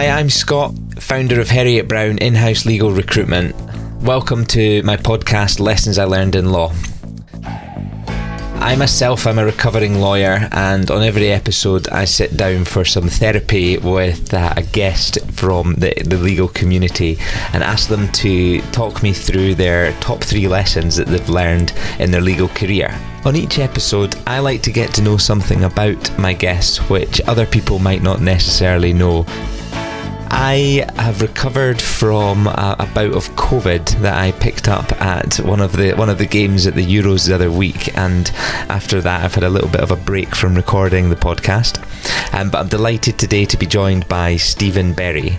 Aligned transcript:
Hi, 0.00 0.08
I'm 0.18 0.30
Scott, 0.30 0.72
founder 0.98 1.42
of 1.42 1.48
Heriot 1.48 1.86
Brown 1.86 2.16
in 2.16 2.34
house 2.34 2.64
legal 2.64 2.90
recruitment. 2.90 3.54
Welcome 4.00 4.46
to 4.46 4.82
my 4.82 4.96
podcast, 4.96 5.60
Lessons 5.60 5.98
I 5.98 6.06
Learned 6.06 6.36
in 6.36 6.50
Law. 6.52 6.72
I 7.44 8.76
myself 8.76 9.26
am 9.26 9.38
a 9.38 9.44
recovering 9.44 10.00
lawyer, 10.00 10.48
and 10.52 10.90
on 10.90 11.02
every 11.02 11.30
episode, 11.30 11.86
I 11.90 12.06
sit 12.06 12.34
down 12.34 12.64
for 12.64 12.82
some 12.82 13.08
therapy 13.08 13.76
with 13.76 14.32
uh, 14.32 14.54
a 14.56 14.62
guest 14.62 15.18
from 15.32 15.74
the, 15.74 15.92
the 16.06 16.16
legal 16.16 16.48
community 16.48 17.18
and 17.52 17.62
ask 17.62 17.90
them 17.90 18.10
to 18.12 18.62
talk 18.72 19.02
me 19.02 19.12
through 19.12 19.56
their 19.56 19.92
top 20.00 20.24
three 20.24 20.48
lessons 20.48 20.96
that 20.96 21.08
they've 21.08 21.28
learned 21.28 21.74
in 21.98 22.10
their 22.10 22.22
legal 22.22 22.48
career. 22.48 22.98
On 23.26 23.36
each 23.36 23.58
episode, 23.58 24.16
I 24.26 24.38
like 24.38 24.62
to 24.62 24.72
get 24.72 24.94
to 24.94 25.02
know 25.02 25.18
something 25.18 25.64
about 25.64 26.18
my 26.18 26.32
guests 26.32 26.88
which 26.88 27.20
other 27.28 27.44
people 27.44 27.78
might 27.78 28.02
not 28.02 28.22
necessarily 28.22 28.94
know. 28.94 29.26
I 30.30 30.86
have 30.96 31.22
recovered 31.22 31.82
from 31.82 32.46
a, 32.46 32.76
a, 32.78 32.86
bout 32.86 33.14
of 33.14 33.28
COVID 33.30 34.00
that 34.00 34.16
I 34.16 34.30
picked 34.32 34.68
up 34.68 34.92
at 35.00 35.36
one 35.38 35.60
of 35.60 35.76
the 35.76 35.92
one 35.94 36.08
of 36.08 36.18
the 36.18 36.26
games 36.26 36.66
at 36.66 36.74
the 36.74 36.86
Euros 36.86 37.26
the 37.26 37.34
other 37.34 37.50
week, 37.50 37.96
and 37.98 38.30
after 38.68 39.00
that, 39.00 39.24
I've 39.24 39.34
had 39.34 39.44
a 39.44 39.50
little 39.50 39.68
bit 39.68 39.80
of 39.80 39.90
a 39.90 39.96
break 39.96 40.36
from 40.36 40.54
recording 40.54 41.10
the 41.10 41.16
podcast. 41.16 41.78
Um, 42.32 42.50
but 42.50 42.58
I'm 42.58 42.68
delighted 42.68 43.18
today 43.18 43.44
to 43.46 43.56
be 43.56 43.66
joined 43.66 44.08
by 44.08 44.36
Stephen 44.36 44.92
Berry. 44.92 45.38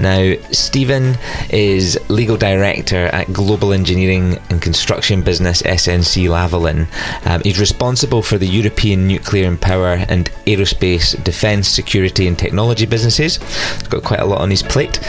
Now, 0.00 0.34
Stephen 0.50 1.18
is 1.50 1.98
legal 2.08 2.38
director 2.38 3.06
at 3.06 3.32
global 3.32 3.72
engineering 3.72 4.38
and 4.48 4.62
construction 4.62 5.22
business 5.22 5.60
SNC 5.62 6.28
Lavalin. 6.28 6.88
Um, 7.26 7.42
he's 7.42 7.60
responsible 7.60 8.22
for 8.22 8.38
the 8.38 8.46
European 8.46 9.06
nuclear 9.06 9.46
and 9.46 9.60
power 9.60 10.04
and 10.08 10.30
aerospace, 10.46 11.22
defence, 11.22 11.68
security, 11.68 12.26
and 12.26 12.38
technology 12.38 12.86
businesses. 12.86 13.36
He's 13.36 13.88
got 13.88 14.02
quite 14.02 14.20
a 14.20 14.24
lot 14.24 14.40
on 14.40 14.50
his 14.50 14.62
plate. 14.62 15.00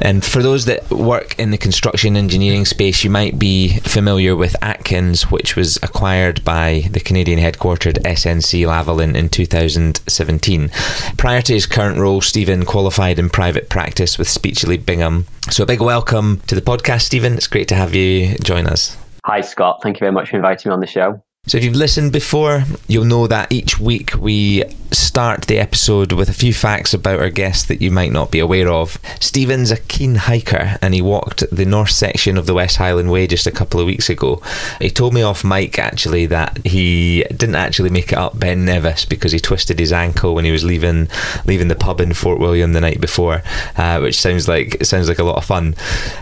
And 0.00 0.24
for 0.24 0.42
those 0.42 0.66
that 0.66 0.88
work 0.90 1.36
in 1.38 1.50
the 1.50 1.58
construction 1.58 2.16
engineering 2.16 2.64
space, 2.64 3.02
you 3.02 3.10
might 3.10 3.38
be 3.38 3.80
familiar 3.80 4.36
with 4.36 4.54
Atkins, 4.62 5.30
which 5.30 5.56
was 5.56 5.76
acquired 5.82 6.44
by 6.44 6.84
the 6.90 7.00
Canadian 7.00 7.40
headquartered 7.40 7.98
SNC 8.02 8.64
Lavalin 8.66 9.16
in 9.16 9.28
2017. 9.28 10.70
Prior 11.16 11.42
to 11.42 11.52
his 11.52 11.66
current 11.66 11.98
role, 11.98 12.20
Stephen 12.20 12.64
qualified 12.64 13.18
in 13.18 13.28
private 13.28 13.68
practice 13.68 14.18
with 14.18 14.28
Speechly 14.36 14.78
Bircham. 14.78 15.24
So 15.50 15.62
a 15.62 15.66
big 15.66 15.80
welcome 15.80 16.40
to 16.46 16.54
the 16.54 16.60
podcast, 16.60 17.02
Stephen. 17.02 17.34
It's 17.34 17.46
great 17.46 17.68
to 17.68 17.74
have 17.74 17.94
you 17.94 18.36
join 18.38 18.66
us. 18.66 18.96
Hi, 19.24 19.40
Scott. 19.40 19.80
Thank 19.82 19.96
you 19.96 20.00
very 20.00 20.12
much 20.12 20.30
for 20.30 20.36
inviting 20.36 20.68
me 20.70 20.74
on 20.74 20.80
the 20.80 20.86
show. 20.86 21.22
So, 21.48 21.58
if 21.58 21.64
you've 21.64 21.76
listened 21.76 22.12
before, 22.12 22.64
you'll 22.88 23.04
know 23.04 23.26
that 23.28 23.50
each 23.52 23.78
week 23.78 24.14
we 24.18 24.64
start 24.96 25.46
the 25.46 25.58
episode 25.58 26.12
with 26.12 26.28
a 26.28 26.34
few 26.34 26.52
facts 26.52 26.94
about 26.94 27.20
our 27.20 27.30
guest 27.30 27.68
that 27.68 27.82
you 27.82 27.90
might 27.90 28.12
not 28.12 28.30
be 28.30 28.38
aware 28.38 28.68
of. 28.68 28.98
Stephen's 29.20 29.70
a 29.70 29.76
keen 29.76 30.14
hiker 30.14 30.78
and 30.80 30.94
he 30.94 31.02
walked 31.02 31.44
the 31.52 31.64
north 31.64 31.90
section 31.90 32.38
of 32.38 32.46
the 32.46 32.54
West 32.54 32.76
Highland 32.78 33.10
Way 33.10 33.26
just 33.26 33.46
a 33.46 33.50
couple 33.50 33.78
of 33.78 33.86
weeks 33.86 34.08
ago. 34.08 34.40
He 34.80 34.90
told 34.90 35.12
me 35.12 35.22
off 35.22 35.44
mic 35.44 35.78
actually 35.78 36.26
that 36.26 36.58
he 36.66 37.24
didn't 37.24 37.56
actually 37.56 37.90
make 37.90 38.12
it 38.12 38.18
up 38.18 38.38
Ben 38.38 38.64
Nevis 38.64 39.04
because 39.04 39.32
he 39.32 39.38
twisted 39.38 39.78
his 39.78 39.92
ankle 39.92 40.34
when 40.34 40.44
he 40.44 40.50
was 40.50 40.64
leaving 40.64 41.08
leaving 41.44 41.68
the 41.68 41.74
pub 41.74 42.00
in 42.00 42.14
Fort 42.14 42.40
William 42.40 42.72
the 42.72 42.80
night 42.80 43.00
before, 43.00 43.42
uh, 43.76 43.98
which 44.00 44.18
sounds 44.18 44.48
like 44.48 44.84
sounds 44.84 45.08
like 45.08 45.18
a 45.18 45.24
lot 45.24 45.36
of 45.36 45.44
fun. 45.44 45.74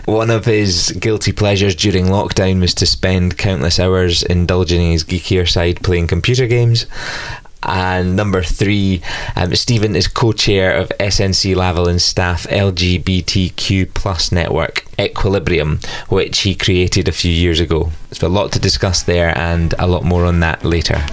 One 0.05 0.29
of 0.29 0.45
his 0.45 0.91
guilty 0.99 1.31
pleasures 1.31 1.75
during 1.75 2.05
lockdown 2.05 2.59
was 2.59 2.73
to 2.75 2.85
spend 2.85 3.37
countless 3.37 3.79
hours 3.79 4.23
indulging 4.23 4.81
in 4.81 4.91
his 4.91 5.03
geekier 5.03 5.49
side 5.49 5.81
playing 5.81 6.07
computer 6.07 6.47
games. 6.47 6.85
And 7.65 8.15
number 8.15 8.43
three, 8.43 9.01
um, 9.35 9.55
Stephen 9.55 9.95
is 9.95 10.07
co-chair 10.07 10.73
of 10.73 10.89
SNC 10.99 11.55
Lavalin 11.55 11.99
staff 11.99 12.45
LGBTQ 12.47 13.93
plus 13.93 14.31
network 14.31 14.85
Equilibrium, 14.99 15.79
which 16.09 16.39
he 16.39 16.55
created 16.55 17.07
a 17.07 17.11
few 17.11 17.31
years 17.31 17.59
ago. 17.59 17.91
So 18.11 18.27
a 18.27 18.29
lot 18.29 18.51
to 18.53 18.59
discuss 18.59 19.03
there, 19.03 19.37
and 19.37 19.73
a 19.79 19.87
lot 19.87 20.03
more 20.03 20.25
on 20.25 20.39
that 20.41 20.63
later. 20.63 21.03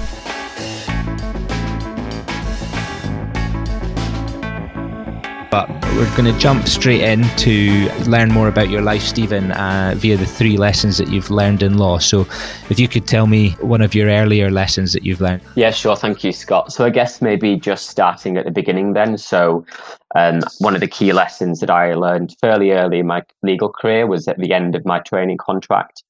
But 5.53 5.69
we're 5.97 6.17
going 6.17 6.25
to 6.25 6.39
jump 6.39 6.67
straight 6.67 7.03
in 7.03 7.23
to 7.37 7.87
learn 8.09 8.33
more 8.33 8.49
about 8.49 8.71
your 8.71 8.81
life, 8.81 9.03
Stephen, 9.03 9.53
uh, 9.53 9.93
via 9.99 10.17
the 10.17 10.25
three 10.25 10.57
lessons 10.57 10.97
that 10.97 11.09
you've 11.09 11.31
learned 11.31 11.63
in 11.63 11.77
law. 11.77 11.99
So, 11.99 12.23
if 12.71 12.81
you 12.81 12.89
could 12.89 13.07
tell 13.07 13.27
me 13.27 13.51
one 13.61 13.83
of 13.83 13.95
your 13.95 14.09
earlier 14.09 14.51
lessons 14.51 14.95
that 14.95 15.03
you've 15.03 15.21
learned. 15.21 15.43
Yeah, 15.55 15.71
sure. 15.71 15.95
Thank 15.95 16.25
you, 16.25 16.33
Scott. 16.33 16.73
So, 16.73 16.87
I 16.87 16.91
guess 16.91 17.21
maybe 17.21 17.57
just 17.57 17.91
starting 17.91 18.39
at 18.39 18.47
the 18.47 18.51
beginning 18.51 18.95
then. 18.95 19.19
So, 19.19 19.67
um, 20.15 20.41
one 20.61 20.75
of 20.75 20.81
the 20.81 20.89
key 20.89 21.13
lessons 21.13 21.61
that 21.61 21.71
I 21.71 21.93
learned 21.93 22.34
fairly 22.41 22.71
early 22.71 23.01
in 23.01 23.07
my 23.07 23.21
legal 23.43 23.69
career 23.69 24.07
was 24.07 24.27
at 24.29 24.39
the 24.39 24.55
end 24.55 24.75
of 24.75 24.87
my 24.87 25.01
training 25.01 25.37
contract. 25.37 26.03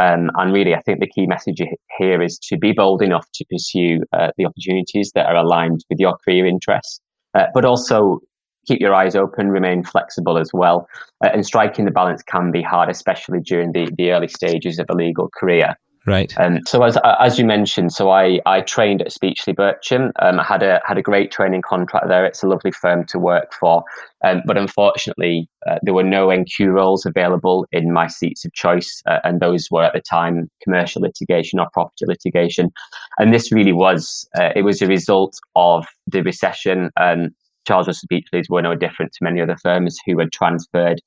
Um, 0.00 0.30
and 0.36 0.54
really, 0.54 0.74
I 0.74 0.80
think 0.80 1.00
the 1.00 1.06
key 1.06 1.26
message 1.26 1.60
here 1.98 2.22
is 2.22 2.38
to 2.44 2.56
be 2.56 2.72
bold 2.72 3.02
enough 3.02 3.26
to 3.34 3.44
pursue 3.50 4.00
uh, 4.14 4.30
the 4.38 4.46
opportunities 4.46 5.12
that 5.14 5.26
are 5.26 5.36
aligned 5.36 5.84
with 5.90 5.98
your 6.00 6.16
career 6.24 6.46
interests. 6.46 6.98
Uh, 7.34 7.44
but 7.52 7.66
also 7.66 8.20
keep 8.66 8.80
your 8.80 8.94
eyes 8.94 9.14
open, 9.14 9.48
remain 9.48 9.82
flexible 9.82 10.38
as 10.38 10.50
well. 10.52 10.88
Uh, 11.24 11.30
and 11.32 11.46
striking 11.46 11.84
the 11.84 11.90
balance 11.90 12.22
can 12.22 12.50
be 12.50 12.62
hard, 12.62 12.90
especially 12.90 13.40
during 13.40 13.72
the, 13.72 13.90
the 13.96 14.12
early 14.12 14.28
stages 14.28 14.78
of 14.78 14.86
a 14.90 14.94
legal 14.94 15.30
career. 15.38 15.76
Right. 16.06 16.32
Um, 16.38 16.60
so 16.66 16.84
as 16.84 16.96
as 17.18 17.36
you 17.36 17.44
mentioned, 17.44 17.92
so 17.92 18.10
I, 18.10 18.38
I 18.46 18.60
trained 18.60 19.02
at 19.02 19.08
Speechly 19.08 19.56
Bircham. 19.56 20.12
Um, 20.20 20.38
I 20.38 20.44
had 20.44 20.62
a 20.62 20.80
had 20.86 20.98
a 20.98 21.02
great 21.02 21.32
training 21.32 21.62
contract 21.62 22.06
there. 22.06 22.24
It's 22.24 22.44
a 22.44 22.46
lovely 22.46 22.70
firm 22.70 23.04
to 23.06 23.18
work 23.18 23.52
for, 23.52 23.82
um, 24.24 24.42
but 24.46 24.56
unfortunately, 24.56 25.48
uh, 25.68 25.78
there 25.82 25.94
were 25.94 26.04
no 26.04 26.28
NQ 26.28 26.72
roles 26.72 27.04
available 27.06 27.66
in 27.72 27.92
my 27.92 28.06
seats 28.06 28.44
of 28.44 28.52
choice, 28.52 29.02
uh, 29.08 29.18
and 29.24 29.40
those 29.40 29.66
were 29.72 29.82
at 29.82 29.94
the 29.94 30.00
time 30.00 30.48
commercial 30.62 31.02
litigation 31.02 31.58
or 31.58 31.66
property 31.72 32.04
litigation. 32.06 32.70
And 33.18 33.34
this 33.34 33.50
really 33.50 33.72
was 33.72 34.28
uh, 34.38 34.50
it 34.54 34.62
was 34.62 34.80
a 34.80 34.86
result 34.86 35.34
of 35.56 35.86
the 36.06 36.22
recession. 36.22 36.90
and. 36.96 37.32
Charles 37.66 37.86
Russell 37.86 38.08
Speechleys 38.10 38.48
were 38.48 38.62
no 38.62 38.74
different 38.74 39.12
to 39.12 39.18
many 39.22 39.40
other 39.40 39.56
firms 39.62 39.98
who 40.06 40.18
had 40.18 40.32
transferred 40.32 41.00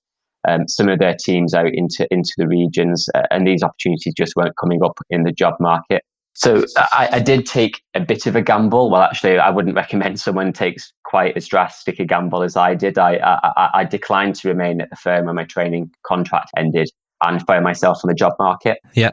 um, 0.47 0.67
some 0.67 0.89
of 0.89 0.99
their 0.99 1.15
teams 1.19 1.53
out 1.53 1.73
into 1.73 2.07
into 2.11 2.31
the 2.37 2.47
regions, 2.47 3.07
uh, 3.13 3.23
and 3.31 3.45
these 3.45 3.63
opportunities 3.63 4.13
just 4.15 4.35
weren't 4.35 4.55
coming 4.59 4.83
up 4.83 4.97
in 5.09 5.23
the 5.23 5.31
job 5.31 5.55
market. 5.59 6.03
So 6.35 6.63
I, 6.77 7.09
I, 7.13 7.19
did 7.19 7.45
take 7.45 7.81
a 7.95 7.99
bit 7.99 8.25
of 8.25 8.35
a 8.35 8.41
gamble. 8.41 8.89
Well, 8.89 9.01
actually, 9.01 9.39
I 9.39 9.49
wouldn't 9.49 9.75
recommend 9.75 10.21
someone 10.21 10.53
takes 10.53 10.93
quite 11.03 11.35
as 11.35 11.47
drastic 11.47 11.99
a 11.99 12.05
gamble 12.05 12.43
as 12.43 12.55
I 12.55 12.75
did. 12.75 12.97
I, 12.97 13.17
I, 13.17 13.69
I 13.73 13.83
declined 13.83 14.35
to 14.35 14.47
remain 14.47 14.79
at 14.79 14.89
the 14.89 14.95
firm 14.95 15.25
when 15.25 15.35
my 15.35 15.43
training 15.43 15.91
contract 16.05 16.51
ended 16.55 16.89
and 17.23 17.45
found 17.45 17.65
myself 17.65 17.99
on 18.05 18.07
the 18.07 18.13
job 18.13 18.33
market. 18.39 18.77
Yeah. 18.93 19.11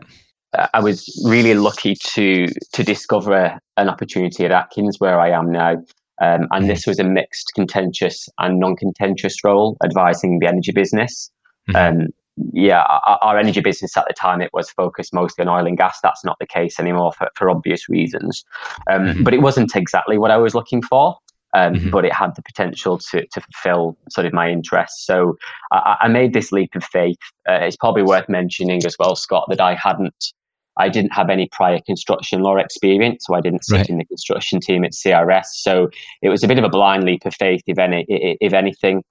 Uh, 0.56 0.68
I 0.72 0.80
was 0.80 1.04
really 1.26 1.54
lucky 1.54 1.96
to 2.14 2.46
to 2.74 2.84
discover 2.84 3.58
an 3.76 3.88
opportunity 3.88 4.44
at 4.44 4.52
Atkins, 4.52 5.00
where 5.00 5.18
I 5.18 5.30
am 5.30 5.50
now, 5.50 5.76
um, 6.20 6.48
and 6.50 6.68
this 6.68 6.86
was 6.86 6.98
a 6.98 7.04
mixed 7.04 7.52
contentious 7.54 8.28
and 8.38 8.58
non-contentious 8.58 9.44
role 9.44 9.76
advising 9.84 10.38
the 10.38 10.46
energy 10.46 10.72
business. 10.72 11.30
Mm-hmm. 11.68 12.00
Um, 12.00 12.08
yeah, 12.52 12.82
our, 12.82 13.18
our, 13.22 13.38
energy 13.38 13.60
business 13.60 13.96
at 13.96 14.04
the 14.06 14.14
time, 14.14 14.42
it 14.42 14.50
was 14.52 14.70
focused 14.70 15.14
mostly 15.14 15.46
on 15.46 15.48
oil 15.48 15.66
and 15.66 15.76
gas. 15.76 15.98
That's 16.02 16.24
not 16.24 16.38
the 16.38 16.46
case 16.46 16.78
anymore 16.78 17.12
for, 17.12 17.30
for 17.34 17.48
obvious 17.48 17.88
reasons. 17.88 18.44
Um, 18.90 19.06
mm-hmm. 19.06 19.22
But 19.22 19.34
it 19.34 19.40
wasn't 19.40 19.74
exactly 19.74 20.18
what 20.18 20.30
I 20.30 20.36
was 20.36 20.54
looking 20.54 20.82
for. 20.82 21.16
Um, 21.54 21.74
mm-hmm. 21.74 21.90
But 21.90 22.04
it 22.04 22.12
had 22.12 22.34
the 22.36 22.42
potential 22.42 22.98
to, 22.98 23.26
to 23.26 23.40
fulfill 23.40 23.96
sort 24.10 24.26
of 24.26 24.34
my 24.34 24.50
interests. 24.50 25.06
So 25.06 25.38
I, 25.72 25.96
I 26.02 26.08
made 26.08 26.34
this 26.34 26.52
leap 26.52 26.74
of 26.74 26.84
faith. 26.84 27.16
Uh, 27.48 27.60
it's 27.62 27.76
probably 27.76 28.02
worth 28.02 28.28
mentioning 28.28 28.84
as 28.84 28.96
well, 28.98 29.16
Scott, 29.16 29.46
that 29.48 29.60
I 29.60 29.74
hadn't 29.74 30.32
I 30.78 30.88
didn't 30.88 31.12
have 31.12 31.30
any 31.30 31.48
prior 31.52 31.80
construction 31.80 32.42
law 32.42 32.56
experience, 32.56 33.24
so 33.26 33.34
I 33.34 33.40
didn't 33.40 33.64
sit 33.64 33.76
right. 33.76 33.88
in 33.88 33.98
the 33.98 34.04
construction 34.04 34.60
team 34.60 34.84
at 34.84 34.92
CRS. 34.92 35.46
So 35.52 35.88
it 36.22 36.28
was 36.28 36.42
a 36.44 36.48
bit 36.48 36.58
of 36.58 36.64
a 36.64 36.68
blind 36.68 37.04
leap 37.04 37.24
of 37.24 37.34
faith, 37.34 37.62
if 37.66 37.78
any, 37.78 38.04
if 38.08 38.52
anything. 38.52 39.02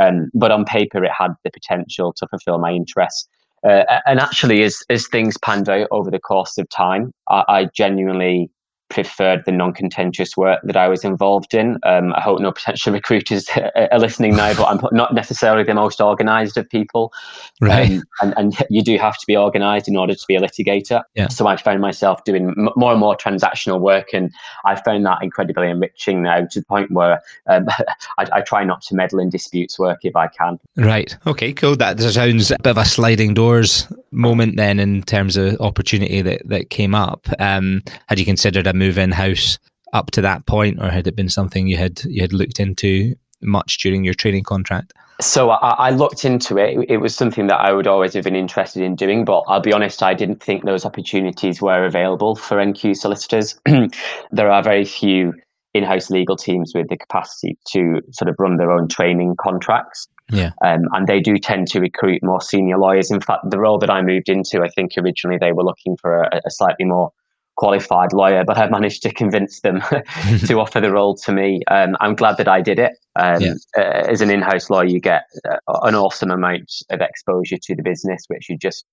Um, 0.00 0.30
but 0.34 0.50
on 0.50 0.64
paper, 0.64 1.04
it 1.04 1.12
had 1.16 1.32
the 1.44 1.50
potential 1.50 2.12
to 2.14 2.26
fulfil 2.28 2.58
my 2.58 2.72
interests. 2.72 3.28
Uh, 3.66 3.84
and 4.06 4.20
actually, 4.20 4.62
as 4.62 4.82
as 4.90 5.08
things 5.08 5.36
panned 5.38 5.68
out 5.68 5.88
over 5.90 6.10
the 6.10 6.20
course 6.20 6.58
of 6.58 6.68
time, 6.68 7.12
I, 7.28 7.44
I 7.48 7.68
genuinely 7.74 8.50
preferred 8.88 9.44
the 9.44 9.52
non-contentious 9.52 10.36
work 10.36 10.60
that 10.64 10.76
I 10.76 10.88
was 10.88 11.04
involved 11.04 11.54
in. 11.54 11.78
Um, 11.82 12.12
I 12.14 12.20
hope 12.20 12.40
no 12.40 12.52
potential 12.52 12.92
recruiters 12.92 13.48
are 13.92 13.98
listening 13.98 14.36
now, 14.36 14.54
but 14.54 14.64
I'm 14.64 14.80
not 14.92 15.14
necessarily 15.14 15.64
the 15.64 15.74
most 15.74 16.00
organised 16.00 16.56
of 16.56 16.68
people. 16.68 17.12
Right. 17.60 17.90
Um, 17.90 18.02
and, 18.20 18.34
and 18.36 18.66
you 18.70 18.82
do 18.82 18.96
have 18.98 19.18
to 19.18 19.26
be 19.26 19.36
organised 19.36 19.88
in 19.88 19.96
order 19.96 20.14
to 20.14 20.24
be 20.28 20.36
a 20.36 20.40
litigator. 20.40 21.02
Yeah. 21.14 21.28
So 21.28 21.46
I 21.46 21.56
found 21.56 21.80
myself 21.80 22.24
doing 22.24 22.48
m- 22.50 22.68
more 22.76 22.92
and 22.92 23.00
more 23.00 23.16
transactional 23.16 23.80
work, 23.80 24.12
and 24.12 24.32
I 24.64 24.76
found 24.76 25.04
that 25.06 25.18
incredibly 25.22 25.68
enriching 25.68 26.22
now 26.22 26.46
to 26.46 26.60
the 26.60 26.66
point 26.66 26.90
where 26.90 27.22
um, 27.46 27.66
I, 28.18 28.26
I, 28.32 28.40
try 28.42 28.64
not 28.64 28.82
to 28.82 28.94
meddle 28.94 29.18
in 29.18 29.30
disputes 29.30 29.78
work 29.78 30.00
if 30.04 30.14
I 30.14 30.28
can. 30.28 30.58
Right. 30.76 31.16
Okay. 31.26 31.52
Cool. 31.52 31.76
That 31.76 32.00
sounds 32.00 32.50
a 32.50 32.58
bit 32.58 32.70
of 32.70 32.78
a 32.78 32.84
sliding 32.84 33.34
doors 33.34 33.86
moment 34.12 34.56
then 34.56 34.78
in 34.78 35.02
terms 35.02 35.36
of 35.36 35.60
opportunity 35.60 36.22
that 36.22 36.42
that 36.46 36.70
came 36.70 36.94
up. 36.94 37.26
Um, 37.38 37.82
had 38.06 38.18
you 38.18 38.24
considered 38.24 38.66
a 38.66 38.72
move 38.76 38.98
in 38.98 39.12
house 39.12 39.58
up 39.92 40.10
to 40.12 40.20
that 40.22 40.46
point, 40.46 40.78
or 40.80 40.90
had 40.90 41.06
it 41.06 41.16
been 41.16 41.28
something 41.28 41.66
you 41.66 41.76
had 41.76 42.02
you 42.04 42.22
had 42.22 42.32
looked 42.32 42.60
into 42.60 43.14
much 43.42 43.78
during 43.78 44.04
your 44.04 44.14
training 44.14 44.44
contract? 44.44 44.92
So 45.20 45.50
I, 45.50 45.88
I, 45.88 45.90
looked 45.90 46.26
into 46.26 46.58
it. 46.58 46.90
It 46.90 46.98
was 46.98 47.14
something 47.14 47.46
that 47.46 47.56
I 47.56 47.72
would 47.72 47.86
always 47.86 48.12
have 48.12 48.24
been 48.24 48.36
interested 48.36 48.82
in 48.82 48.94
doing, 48.96 49.24
but 49.24 49.44
I'll 49.48 49.62
be 49.62 49.72
honest, 49.72 50.02
I 50.02 50.12
didn't 50.12 50.42
think 50.42 50.64
those 50.64 50.84
opportunities 50.84 51.62
were 51.62 51.86
available 51.86 52.36
for 52.36 52.58
NQ 52.58 52.96
solicitors. 52.96 53.58
there 54.30 54.50
are 54.50 54.62
very 54.62 54.84
few 54.84 55.32
in-house 55.72 56.10
legal 56.10 56.36
teams 56.36 56.72
with 56.74 56.88
the 56.88 56.98
capacity 56.98 57.56
to 57.72 58.00
sort 58.10 58.28
of 58.28 58.36
run 58.38 58.58
their 58.58 58.70
own 58.70 58.88
training 58.88 59.36
contracts. 59.40 60.06
Yeah. 60.30 60.50
Um, 60.62 60.80
and 60.92 61.06
they 61.06 61.20
do 61.20 61.38
tend 61.38 61.68
to 61.68 61.80
recruit 61.80 62.22
more 62.22 62.40
senior 62.40 62.78
lawyers. 62.78 63.10
In 63.10 63.20
fact, 63.20 63.50
the 63.50 63.58
role 63.58 63.78
that 63.78 63.90
I 63.90 64.02
moved 64.02 64.28
into, 64.28 64.62
I 64.62 64.68
think 64.68 64.92
originally 64.98 65.38
they 65.40 65.52
were 65.52 65.64
looking 65.64 65.96
for 65.96 66.24
a, 66.24 66.40
a 66.44 66.50
slightly 66.50 66.84
more 66.84 67.10
qualified 67.56 68.12
lawyer, 68.12 68.44
but 68.44 68.58
I 68.58 68.68
managed 68.68 69.02
to 69.02 69.12
convince 69.12 69.60
them 69.60 69.80
to 70.46 70.54
offer 70.60 70.80
the 70.80 70.92
role 70.92 71.16
to 71.16 71.32
me. 71.32 71.62
Um, 71.70 71.96
I'm 72.00 72.14
glad 72.14 72.36
that 72.36 72.48
I 72.48 72.60
did 72.60 72.78
it. 72.78 72.92
Um, 73.16 73.40
yeah. 73.40 73.54
uh, 73.76 74.04
as 74.08 74.20
an 74.20 74.30
in-house 74.30 74.70
lawyer, 74.70 74.86
you 74.86 75.00
get 75.00 75.24
uh, 75.48 75.56
an 75.82 75.94
awesome 75.94 76.30
amount 76.30 76.70
of 76.90 77.00
exposure 77.00 77.56
to 77.62 77.74
the 77.74 77.82
business, 77.82 78.24
which 78.28 78.48
you 78.48 78.56
just 78.56 78.84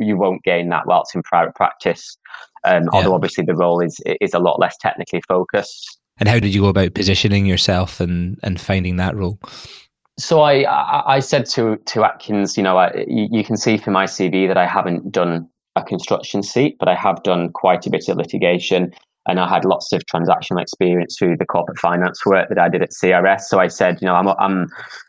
you 0.00 0.16
won't 0.16 0.42
gain 0.44 0.70
that 0.70 0.86
whilst 0.86 1.14
in 1.14 1.22
private 1.22 1.54
practice. 1.54 2.16
Um, 2.64 2.84
yeah. 2.84 2.88
Although 2.92 3.14
obviously 3.14 3.44
the 3.44 3.54
role 3.54 3.80
is 3.80 4.00
is 4.20 4.34
a 4.34 4.38
lot 4.38 4.58
less 4.58 4.76
technically 4.78 5.22
focused. 5.28 5.98
And 6.18 6.28
how 6.28 6.38
did 6.38 6.54
you 6.54 6.62
go 6.62 6.68
about 6.68 6.94
positioning 6.94 7.46
yourself 7.46 8.00
and 8.00 8.38
and 8.42 8.60
finding 8.60 8.96
that 8.96 9.14
role? 9.14 9.38
So 10.18 10.40
I, 10.40 10.64
I, 11.16 11.20
said 11.20 11.44
to 11.50 11.76
to 11.76 12.04
Atkins, 12.04 12.56
you 12.56 12.62
know, 12.62 12.78
I, 12.78 13.04
you, 13.06 13.44
can 13.44 13.58
see 13.58 13.76
from 13.76 13.92
my 13.92 14.06
CV 14.06 14.48
that 14.48 14.56
I 14.56 14.66
haven't 14.66 15.12
done 15.12 15.46
a 15.76 15.82
construction 15.82 16.42
seat, 16.42 16.76
but 16.78 16.88
I 16.88 16.94
have 16.94 17.22
done 17.22 17.50
quite 17.52 17.86
a 17.86 17.90
bit 17.90 18.08
of 18.08 18.16
litigation, 18.16 18.92
and 19.28 19.38
I 19.38 19.48
had 19.48 19.64
lots 19.64 19.92
of 19.92 20.02
transactional 20.12 20.60
experience 20.60 21.16
through 21.18 21.36
the 21.36 21.46
corporate 21.46 21.78
finance 21.78 22.24
work 22.24 22.48
that 22.48 22.58
I 22.58 22.68
did 22.68 22.82
at 22.82 22.90
CRS. 22.90 23.42
So 23.42 23.60
I 23.60 23.68
said, 23.68 23.98
you 24.00 24.06
know, 24.06 24.14
I'm 24.14 24.28
I'm 24.38 24.68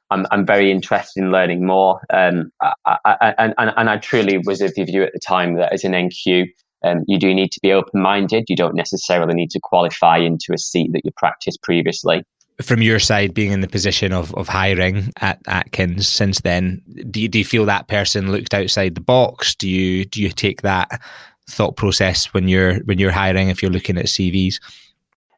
I'm, 0.09 0.25
I'm 0.31 0.45
very 0.45 0.71
interested 0.71 1.21
in 1.21 1.31
learning 1.31 1.65
more, 1.65 1.99
um, 2.13 2.49
I, 2.61 2.97
I, 3.05 3.33
and, 3.37 3.53
and 3.57 3.73
and 3.75 3.89
I 3.89 3.97
truly 3.97 4.37
was 4.45 4.61
of 4.61 4.73
the 4.75 4.83
view 4.83 5.03
at 5.03 5.13
the 5.13 5.19
time 5.19 5.55
that 5.55 5.73
as 5.73 5.83
an 5.83 5.93
NQ. 5.93 6.45
Um, 6.83 6.99
you 7.07 7.17
do 7.17 7.33
need 7.33 7.51
to 7.53 7.59
be 7.63 7.73
open 7.73 8.03
minded. 8.03 8.45
You 8.47 8.55
don't 8.55 8.75
necessarily 8.75 9.33
need 9.33 9.49
to 9.49 9.59
qualify 9.63 10.19
into 10.19 10.53
a 10.53 10.59
seat 10.59 10.91
that 10.93 11.01
you 11.03 11.09
practiced 11.17 11.63
previously 11.63 12.23
from 12.61 12.81
your 12.81 12.99
side 12.99 13.33
being 13.33 13.51
in 13.51 13.61
the 13.61 13.67
position 13.67 14.13
of, 14.13 14.33
of 14.33 14.47
hiring 14.47 15.11
at 15.21 15.39
Atkins 15.47 16.07
since 16.07 16.41
then, 16.41 16.81
do 17.11 17.21
you, 17.21 17.27
do 17.27 17.39
you 17.39 17.45
feel 17.45 17.65
that 17.65 17.87
person 17.87 18.31
looked 18.31 18.53
outside 18.53 18.95
the 18.95 19.01
box? 19.01 19.53
Do 19.55 19.69
you 19.69 20.05
do 20.05 20.21
you 20.21 20.29
take 20.29 20.63
that 20.63 21.01
thought 21.49 21.77
process 21.77 22.33
when 22.33 22.47
you're 22.47 22.79
when 22.81 22.97
you're 22.97 23.11
hiring 23.11 23.49
if 23.49 23.61
you're 23.61 23.71
looking 23.71 23.97
at 23.97 24.05
CVs? 24.05 24.59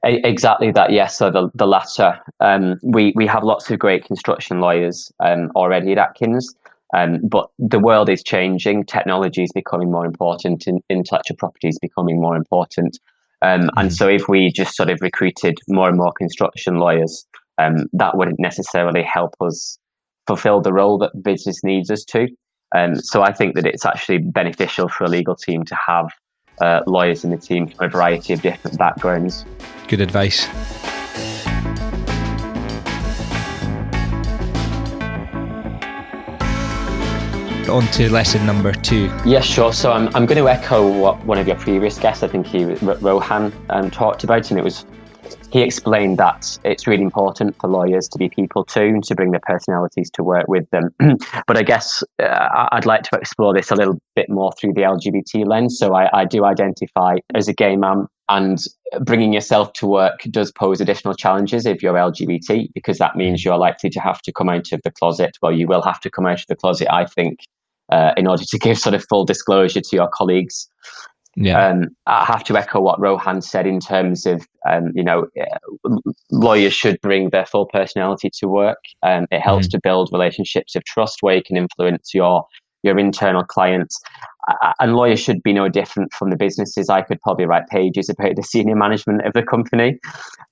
Exactly 0.04 0.72
that, 0.72 0.94
yes. 0.94 1.18
So 1.18 1.30
the 1.30 1.52
the 1.56 1.68
latter. 1.68 2.18
Um, 2.40 2.80
we 2.84 3.12
we 3.16 3.28
have 3.28 3.44
lots 3.44 3.70
of 3.70 3.80
great 3.80 4.06
construction 4.06 4.62
lawyers 4.62 5.12
um, 5.20 5.52
already 5.58 5.92
at 5.92 5.98
Atkins, 5.98 6.56
um, 6.96 7.20
but 7.22 7.50
the 7.60 7.80
world 7.80 8.10
is 8.10 8.24
changing. 8.24 8.86
Technology 8.86 9.44
is 9.44 9.52
becoming 9.52 9.92
more 9.92 10.06
important, 10.06 10.68
and 10.68 10.82
intellectual 10.90 11.36
property 11.36 11.68
is 11.68 11.78
becoming 11.80 12.22
more 12.22 12.38
important. 12.38 12.98
Um, 13.42 13.70
and 13.78 13.90
mm. 13.90 13.94
so 13.94 14.08
if 14.08 14.28
we 14.28 14.52
just 14.52 14.76
sort 14.76 14.90
of 14.90 15.00
recruited 15.02 15.58
more 15.68 15.88
and 15.88 15.98
more 15.98 16.12
construction 16.18 16.76
lawyers, 16.76 17.26
um, 17.58 17.86
that 17.94 18.18
wouldn't 18.18 18.40
necessarily 18.40 19.04
help 19.04 19.36
us 19.42 19.78
fulfill 20.28 20.62
the 20.62 20.74
role 20.74 20.98
that 21.00 21.24
business 21.24 21.64
needs 21.64 21.90
us 21.90 22.04
to. 22.06 22.28
Um, 22.76 22.96
so 22.96 23.24
I 23.24 23.34
think 23.34 23.56
that 23.56 23.66
it's 23.66 23.86
actually 23.86 24.20
beneficial 24.20 24.88
for 24.88 25.06
a 25.06 25.08
legal 25.08 25.36
team 25.36 25.64
to 25.66 25.78
have 25.88 26.06
uh, 26.62 26.82
lawyers 26.86 27.24
in 27.24 27.32
the 27.32 27.38
team 27.38 27.68
from 27.68 27.88
a 27.88 27.90
variety 27.90 28.34
of 28.34 28.42
different 28.42 28.78
backgrounds. 28.78 29.46
Good 29.88 30.02
advice. 30.02 30.48
On 37.70 37.86
to 37.94 38.12
lesson 38.12 38.46
number 38.46 38.72
two. 38.72 39.06
Yes, 39.26 39.46
sure. 39.46 39.72
So 39.72 39.92
I'm, 39.92 40.08
I'm 40.16 40.26
going 40.26 40.38
to 40.38 40.50
echo 40.50 40.88
what 41.00 41.24
one 41.26 41.38
of 41.38 41.48
your 41.48 41.56
previous 41.58 41.98
guests, 41.98 42.24
I 42.24 42.28
think 42.28 42.48
he 42.48 42.66
Rohan, 42.66 43.54
um, 43.70 43.90
talked 43.92 44.24
about, 44.24 44.50
and 44.50 44.60
it 44.60 44.64
was 44.64 44.86
he 45.52 45.62
explained 45.62 46.18
that 46.18 46.58
it's 46.64 46.86
really 46.86 47.02
important 47.02 47.56
for 47.60 47.68
lawyers 47.68 48.08
to 48.10 48.18
be 48.20 48.30
people 48.30 48.64
too 48.64 48.82
and 48.82 49.04
to 49.04 49.16
bring 49.16 49.32
their 49.32 49.42
personalities 49.42 50.10
to 50.12 50.24
work 50.24 50.48
with 50.48 50.70
them. 50.70 50.90
but 51.48 51.58
I 51.58 51.64
guess 51.64 52.04
uh, 52.22 52.68
I'd 52.72 52.86
like 52.86 53.04
to 53.04 53.18
explore 53.18 53.54
this 53.54 53.72
a 53.72 53.76
little 53.76 54.00
bit 54.16 54.30
more 54.30 54.52
through 54.60 54.74
the 54.74 54.82
LGBT 54.82 55.48
lens. 55.48 55.78
So 55.80 55.96
I, 55.96 56.22
I 56.22 56.26
do 56.26 56.46
identify 56.46 57.16
as 57.34 57.48
a 57.48 57.54
gay 57.54 57.76
man, 57.76 58.08
and 58.30 58.64
bringing 59.02 59.34
yourself 59.34 59.74
to 59.74 59.88
work 59.88 60.22
does 60.30 60.52
pose 60.52 60.80
additional 60.80 61.16
challenges 61.16 61.66
if 61.66 61.82
you're 61.82 61.96
LGBT 61.96 62.70
because 62.74 63.00
that 63.00 63.16
means 63.16 63.44
you're 63.44 63.58
likely 63.58 63.90
to 63.90 64.00
have 64.00 64.22
to 64.22 64.32
come 64.32 64.50
out 64.50 64.72
of 64.72 64.82
the 64.84 64.92
closet. 64.92 65.38
Well, 65.42 65.52
you 65.52 65.68
will 65.68 65.82
have 65.82 66.00
to 66.02 66.12
come 66.12 66.28
out 66.28 66.40
of 66.40 66.48
the 66.48 66.56
closet, 66.56 66.88
I 66.94 67.06
think, 67.06 67.40
uh, 67.92 68.14
in 68.18 68.28
order 68.28 68.44
to 68.44 68.58
give 68.58 68.78
sort 68.78 68.96
of 68.96 69.06
full 69.10 69.26
disclosure 69.26 69.82
to 69.82 69.96
your 69.96 70.10
colleagues. 70.14 70.70
Yeah. 71.36 71.70
Um, 71.70 71.90
I 72.06 72.26
have 72.26 72.44
to 72.46 72.58
echo 72.58 72.82
what 72.82 73.00
Rohan 73.00 73.42
said 73.42 73.66
in 73.66 73.80
terms 73.80 74.26
of, 74.26 74.46
um, 74.70 74.92
you 74.94 75.04
know, 75.04 75.28
uh, 75.40 75.98
lawyers 76.32 76.74
should 76.74 77.00
bring 77.02 77.30
their 77.30 77.46
full 77.46 77.66
personality 77.68 78.30
to 78.40 78.48
work. 78.48 78.80
Um, 79.04 79.26
it 79.32 79.40
helps 79.40 79.68
mm 79.68 79.72
to 79.72 79.80
build 79.82 80.10
relationships 80.12 80.76
of 80.76 80.84
trust 80.86 81.20
where 81.22 81.36
you 81.36 81.44
can 81.44 81.56
influence 81.56 82.14
your 82.14 82.46
your 82.84 82.98
internal 82.98 83.44
clients. 83.44 84.00
Uh, 84.48 84.74
and 84.80 84.96
lawyers 84.96 85.20
should 85.20 85.44
be 85.44 85.54
no 85.54 85.70
different 85.70 86.14
from 86.14 86.30
the 86.30 86.36
businesses. 86.36 86.90
I 86.90 87.02
could 87.02 87.22
probably 87.22 87.46
write 87.46 87.68
pages 87.68 88.10
about 88.10 88.36
the 88.36 88.44
senior 88.44 88.76
management 88.76 89.26
of 89.26 89.34
the 89.34 89.44
company. 89.44 90.00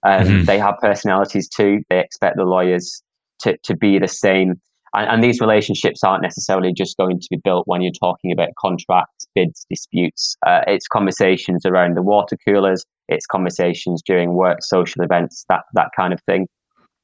Um, 0.03 0.27
mm 0.27 0.45
They 0.45 0.59
have 0.59 0.75
personalities 0.81 1.49
too. 1.49 1.81
They 1.89 1.99
expect 1.99 2.37
the 2.37 2.45
lawyers 2.45 3.01
to, 3.39 3.57
to 3.63 3.75
be 3.75 3.99
the 3.99 4.07
same. 4.07 4.61
And, 4.97 5.09
and, 5.09 5.23
these 5.23 5.39
relationships 5.39 6.03
aren't 6.03 6.23
necessarily 6.23 6.73
just 6.73 6.97
going 6.97 7.19
to 7.19 7.27
be 7.29 7.37
built 7.37 7.67
when 7.67 7.81
you're 7.81 7.91
talking 7.91 8.31
about 8.31 8.49
contracts, 8.57 9.27
bids, 9.35 9.65
disputes. 9.69 10.35
Uh, 10.45 10.61
it's 10.65 10.87
conversations 10.87 11.65
around 11.65 11.95
the 11.95 12.01
water 12.01 12.35
coolers. 12.45 12.83
It's 13.07 13.27
conversations 13.27 14.01
during 14.05 14.33
work, 14.33 14.63
social 14.63 15.03
events, 15.03 15.45
that 15.49 15.61
that 15.73 15.89
kind 15.95 16.13
of 16.13 16.21
thing. 16.23 16.47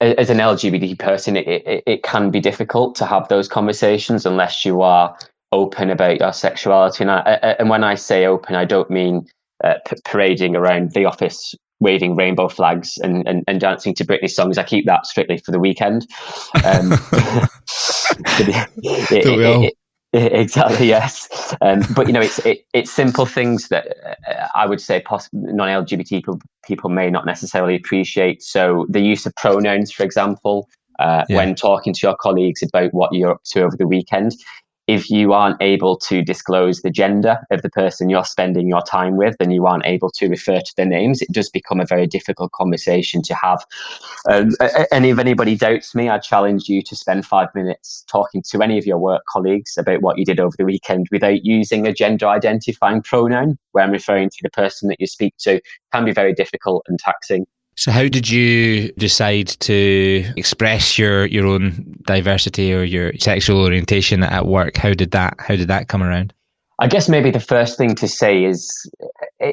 As 0.02 0.30
an 0.30 0.40
LGBT 0.40 0.98
person, 0.98 1.38
it, 1.38 1.48
it, 1.48 1.84
it 1.86 2.04
can 2.04 2.32
be 2.32 2.40
difficult 2.40 2.96
to 2.96 3.06
have 3.06 3.28
those 3.30 3.48
conversations 3.48 4.26
unless 4.26 4.66
you 4.66 4.82
are 4.82 5.16
open 5.52 5.90
about 5.90 6.20
your 6.20 6.34
sexuality. 6.34 7.04
And, 7.04 7.12
I, 7.12 7.56
and 7.60 7.70
when 7.70 7.84
I 7.84 7.96
say 7.96 8.26
open, 8.26 8.56
I 8.56 8.66
don't 8.66 8.90
mean 8.90 9.26
uh, 9.64 9.76
p- 9.88 9.96
parading 10.04 10.56
around 10.56 10.92
the 10.92 11.06
office 11.06 11.56
waving 11.80 12.16
rainbow 12.16 12.48
flags 12.48 12.98
and, 13.04 13.28
and, 13.28 13.44
and 13.48 13.60
dancing 13.60 13.94
to 13.96 14.06
Britney 14.06 14.30
songs. 14.30 14.58
I 14.58 14.64
keep 14.64 14.86
that 14.86 15.06
strictly 15.06 15.38
for 15.38 15.52
the 15.52 15.60
weekend. 15.60 16.08
Um, 16.66 16.94
it, 18.84 19.26
it, 19.26 19.74
it, 20.14 20.34
exactly, 20.34 20.88
yes. 20.88 21.56
Um, 21.62 21.82
but 21.96 22.08
you 22.08 22.14
know, 22.14 22.22
it's 22.22 22.40
it's 22.74 22.92
simple 22.92 23.26
things 23.26 23.70
that 23.70 23.88
uh, 24.06 24.48
I 24.56 24.66
would 24.66 24.80
say 24.80 25.02
poss- 25.02 25.30
non-LGBT 25.34 26.10
people, 26.10 26.40
people 26.66 26.90
may 26.90 27.10
not 27.10 27.26
necessarily 27.26 27.76
appreciate. 27.76 28.44
So 28.44 28.86
the 28.90 29.02
use 29.02 29.26
of 29.26 29.36
pronouns, 29.36 29.92
for 29.92 30.04
example, 30.04 30.70
uh, 31.00 31.26
yeah. 31.28 31.38
when 31.38 31.56
talking 31.56 31.94
to 31.94 32.00
your 32.04 32.16
colleagues 32.16 32.62
about 32.62 32.94
what 32.94 33.12
you're 33.14 33.32
up 33.32 33.42
to 33.46 33.64
over 33.64 33.76
the 33.76 33.88
weekend, 33.88 34.34
if 34.88 35.10
you 35.10 35.32
aren't 35.32 35.62
able 35.62 35.98
to 35.98 36.22
disclose 36.22 36.82
the 36.82 36.90
gender 36.90 37.38
of 37.52 37.62
the 37.62 37.70
person 37.70 38.10
you're 38.10 38.26
spending 38.26 38.68
your 38.68 38.82
time 38.82 39.16
with 39.16 39.36
then 39.40 39.50
you 39.50 39.66
aren't 39.66 39.86
able 39.86 40.12
to 40.12 40.28
refer 40.28 40.60
to 40.60 40.74
their 40.76 40.86
names, 40.86 41.22
it 41.22 41.32
does 41.32 41.50
become 41.50 41.80
a 41.80 41.86
very 41.86 42.06
difficult 42.06 42.52
conversation 42.52 43.22
to 43.22 43.34
have. 43.34 43.64
Um, 44.30 44.50
and 44.92 45.06
if 45.06 45.20
anybody 45.20 45.56
doubts 45.56 45.96
me, 45.96 46.10
I 46.10 46.18
challenge 46.18 46.68
you 46.68 46.82
to 46.84 46.96
spend 46.96 47.26
five 47.26 47.48
minutes 47.56 48.04
talking 48.08 48.44
to 48.50 48.62
any 48.62 48.78
of 48.78 48.86
your 48.86 48.98
work 48.98 49.24
colleagues 49.32 49.78
about 49.78 50.02
what 50.02 50.18
you 50.18 50.26
did 50.26 50.40
over 50.40 50.56
the 50.58 50.66
weekend 50.66 51.08
without 51.12 51.46
using 51.46 51.88
a 51.88 51.94
gender 51.94 52.28
identifying 52.28 53.02
pronoun, 53.02 53.58
where 53.72 53.84
I'm 53.84 53.92
referring 53.92 54.30
to 54.30 54.40
the 54.42 54.50
person 54.50 54.90
that 54.90 55.00
you 55.00 55.08
speak 55.08 55.36
to, 55.40 55.62
can 55.94 56.06
be 56.06 56.12
very 56.12 56.34
difficult 56.34 56.86
and 56.88 57.00
taxing. 57.00 57.46
So, 57.76 57.92
how 57.92 58.08
did 58.08 58.30
you 58.30 58.92
decide 58.94 59.48
to 59.48 60.26
express 60.38 60.98
your 60.98 61.26
your 61.26 61.48
own 61.48 61.98
diversity 62.06 62.74
or 62.74 62.84
your 62.84 63.14
sexual 63.18 63.62
orientation 63.62 64.24
at 64.24 64.46
work? 64.46 64.78
How 64.78 64.94
did 64.94 65.12
that 65.12 65.36
How 65.40 65.56
did 65.56 65.68
that 65.70 65.88
come 65.88 66.04
around? 66.04 66.34
I 66.80 66.88
guess 66.88 67.08
maybe 67.08 67.30
the 67.32 67.40
first 67.40 67.78
thing 67.78 67.96
to 67.96 68.08
say 68.08 68.44
is, 68.44 68.90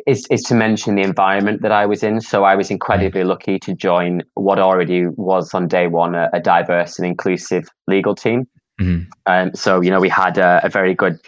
is 0.06 0.26
is 0.30 0.42
to 0.44 0.54
mention 0.54 0.94
the 0.94 1.02
environment 1.02 1.62
that 1.62 1.72
I 1.72 1.86
was 1.86 2.02
in. 2.02 2.20
So 2.20 2.44
I 2.44 2.56
was 2.56 2.70
incredibly 2.70 3.24
lucky 3.24 3.58
to 3.60 3.74
join 3.74 4.22
what 4.34 4.58
already 4.58 5.06
was 5.06 5.54
on 5.54 5.68
day 5.68 5.86
one 5.86 6.14
a, 6.14 6.30
a 6.32 6.40
diverse 6.40 6.98
and 6.98 7.06
inclusive 7.06 7.68
legal 7.86 8.14
team. 8.14 8.48
Mm-hmm. 8.80 9.10
Um, 9.26 9.54
so 9.54 9.80
you 9.80 9.90
know 9.90 10.00
we 10.00 10.08
had 10.08 10.38
a, 10.38 10.60
a 10.64 10.68
very 10.68 10.94
good 10.94 11.20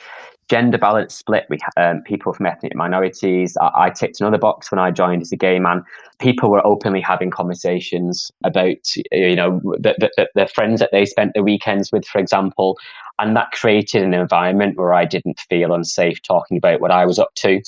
gender 0.49 0.79
balance 0.79 1.15
split. 1.15 1.47
We 1.49 1.59
um, 1.77 2.03
people 2.03 2.33
from 2.33 2.47
ethnic 2.47 2.75
minorities. 2.75 3.57
I, 3.61 3.71
I, 3.75 3.91
ticked 3.91 4.21
another 4.21 4.39
box 4.39 4.71
when 4.71 4.79
I 4.79 4.91
joined 4.91 5.23
as 5.23 5.33
a 5.33 5.37
gay 5.37 5.59
man. 5.59 5.85
People 6.23 6.51
were 6.51 6.65
openly 6.67 7.01
having 7.01 7.31
conversations 7.31 8.31
about 8.45 8.77
you 9.11 9.37
know 9.37 9.61
the, 9.79 10.11
the, 10.17 10.29
the 10.35 10.47
friends 10.47 10.81
that 10.81 10.91
they 10.93 11.05
spent 11.05 11.33
the 11.35 11.43
weekends 11.43 11.91
with, 11.93 12.07
for 12.07 12.19
example, 12.19 12.79
and 13.19 13.37
that 13.37 13.51
created 13.51 14.03
an 14.03 14.15
environment 14.15 14.79
where 14.79 14.95
I 14.95 15.05
didn't 15.05 15.41
feel 15.51 15.75
unsafe 15.75 16.23
talking 16.23 16.57
about 16.57 16.81
what 16.81 16.93
I 16.93 17.05
was 17.05 17.19
up 17.19 17.35
to. 17.37 17.61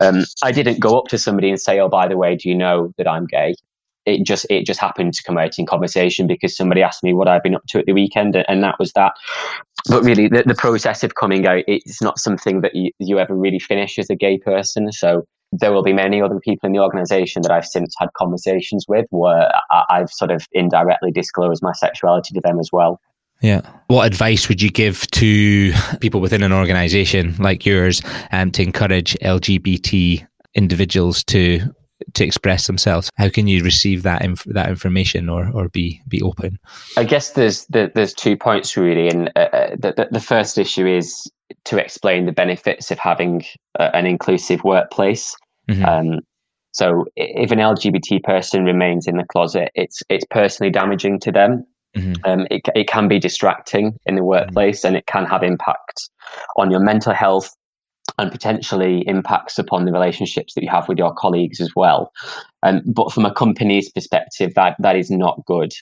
Um, 0.00 0.24
I 0.42 0.52
didn't 0.52 0.80
go 0.80 0.98
up 0.98 1.08
to 1.08 1.18
somebody 1.18 1.50
and 1.50 1.60
say, 1.60 1.78
"Oh, 1.78 1.88
by 1.88 2.08
the 2.08 2.16
way, 2.16 2.34
do 2.34 2.48
you 2.48 2.54
know 2.54 2.92
that 2.96 3.06
I'm 3.06 3.26
gay?" 3.26 3.54
it 4.08 4.24
just 4.24 4.46
it 4.48 4.64
just 4.64 4.80
happened 4.80 5.12
to 5.12 5.22
come 5.22 5.36
out 5.36 5.58
in 5.58 5.66
conversation 5.66 6.26
because 6.26 6.56
somebody 6.56 6.82
asked 6.82 7.04
me 7.04 7.12
what 7.12 7.28
I've 7.28 7.42
been 7.42 7.54
up 7.54 7.66
to 7.68 7.78
at 7.78 7.86
the 7.86 7.92
weekend, 7.92 8.36
and 8.48 8.62
that 8.64 8.78
was 8.78 8.92
that. 8.94 9.12
But 9.88 10.02
really, 10.02 10.28
the, 10.28 10.44
the 10.46 10.54
process 10.54 11.04
of 11.04 11.14
coming 11.14 11.46
out 11.46 11.64
it's 11.66 12.02
not 12.02 12.18
something 12.18 12.62
that 12.62 12.74
you, 12.74 12.90
you 12.98 13.18
ever 13.18 13.34
really 13.34 13.58
finish 13.58 13.98
as 13.98 14.08
a 14.10 14.16
gay 14.16 14.38
person. 14.38 14.90
So 14.92 15.24
there 15.52 15.72
will 15.72 15.82
be 15.82 15.92
many 15.92 16.20
other 16.20 16.38
people 16.40 16.66
in 16.66 16.72
the 16.72 16.78
organization 16.78 17.42
that 17.42 17.50
I've 17.50 17.66
since 17.66 17.94
had 17.98 18.12
conversations 18.14 18.84
with 18.88 19.06
where 19.10 19.50
I've 19.88 20.10
sort 20.10 20.30
of 20.30 20.46
indirectly 20.52 21.10
disclosed 21.10 21.62
my 21.62 21.72
sexuality 21.72 22.34
to 22.34 22.40
them 22.40 22.60
as 22.60 22.70
well. 22.72 23.00
Yeah. 23.40 23.62
What 23.86 24.06
advice 24.06 24.48
would 24.48 24.60
you 24.60 24.70
give 24.70 25.08
to 25.12 25.72
people 26.00 26.20
within 26.20 26.42
an 26.42 26.52
organization 26.52 27.36
like 27.38 27.64
yours 27.64 28.02
um, 28.32 28.50
to 28.52 28.62
encourage 28.62 29.14
LGBT 29.22 30.26
individuals 30.54 31.22
to 31.24 31.60
to 32.14 32.24
express 32.24 32.66
themselves? 32.66 33.10
How 33.16 33.28
can 33.28 33.46
you 33.46 33.62
receive 33.62 34.02
that 34.02 34.22
inf- 34.22 34.44
that 34.44 34.68
information 34.68 35.28
or 35.28 35.50
or 35.52 35.68
be 35.68 36.02
be 36.08 36.20
open? 36.20 36.58
I 36.96 37.04
guess 37.04 37.30
there's 37.30 37.66
there's 37.66 38.12
two 38.12 38.36
points 38.36 38.76
really, 38.76 39.08
and 39.08 39.30
uh, 39.36 39.40
uh, 39.52 39.76
the 39.76 40.08
the 40.10 40.20
first 40.20 40.58
issue 40.58 40.86
is 40.86 41.30
to 41.64 41.78
explain 41.78 42.26
the 42.26 42.32
benefits 42.32 42.90
of 42.90 42.98
having 42.98 43.44
a, 43.78 43.94
an 43.96 44.06
inclusive 44.06 44.64
workplace. 44.64 45.36
Mm-hmm. 45.68 45.84
Um, 45.84 46.20
so 46.72 47.06
if 47.16 47.50
an 47.50 47.58
LGBT 47.58 48.22
person 48.22 48.64
remains 48.64 49.06
in 49.06 49.16
the 49.16 49.24
closet, 49.24 49.70
it's 49.74 50.02
it's 50.08 50.24
personally 50.30 50.70
damaging 50.70 51.18
to 51.20 51.32
them. 51.32 51.66
Mm-hmm. 51.96 52.12
Um, 52.24 52.46
it, 52.50 52.62
it 52.74 52.86
can 52.86 53.08
be 53.08 53.18
distracting 53.18 53.96
in 54.06 54.14
the 54.14 54.22
workplace 54.22 54.80
mm-hmm. 54.80 54.88
and 54.88 54.96
it 54.96 55.06
can 55.06 55.24
have 55.24 55.42
impacts 55.42 56.10
on 56.56 56.70
your 56.70 56.80
mental 56.80 57.14
health 57.14 57.56
and 58.18 58.30
potentially 58.30 59.06
impacts 59.06 59.58
upon 59.58 59.84
the 59.84 59.92
relationships 59.92 60.54
that 60.54 60.62
you 60.62 60.70
have 60.70 60.88
with 60.88 60.98
your 60.98 61.14
colleagues 61.14 61.60
as 61.60 61.70
well. 61.74 62.12
Um, 62.62 62.82
but 62.86 63.12
from 63.12 63.24
a 63.24 63.32
company's 63.32 63.90
perspective, 63.90 64.54
that 64.54 64.76
that 64.80 64.96
is 64.96 65.10
not 65.10 65.44
good. 65.46 65.72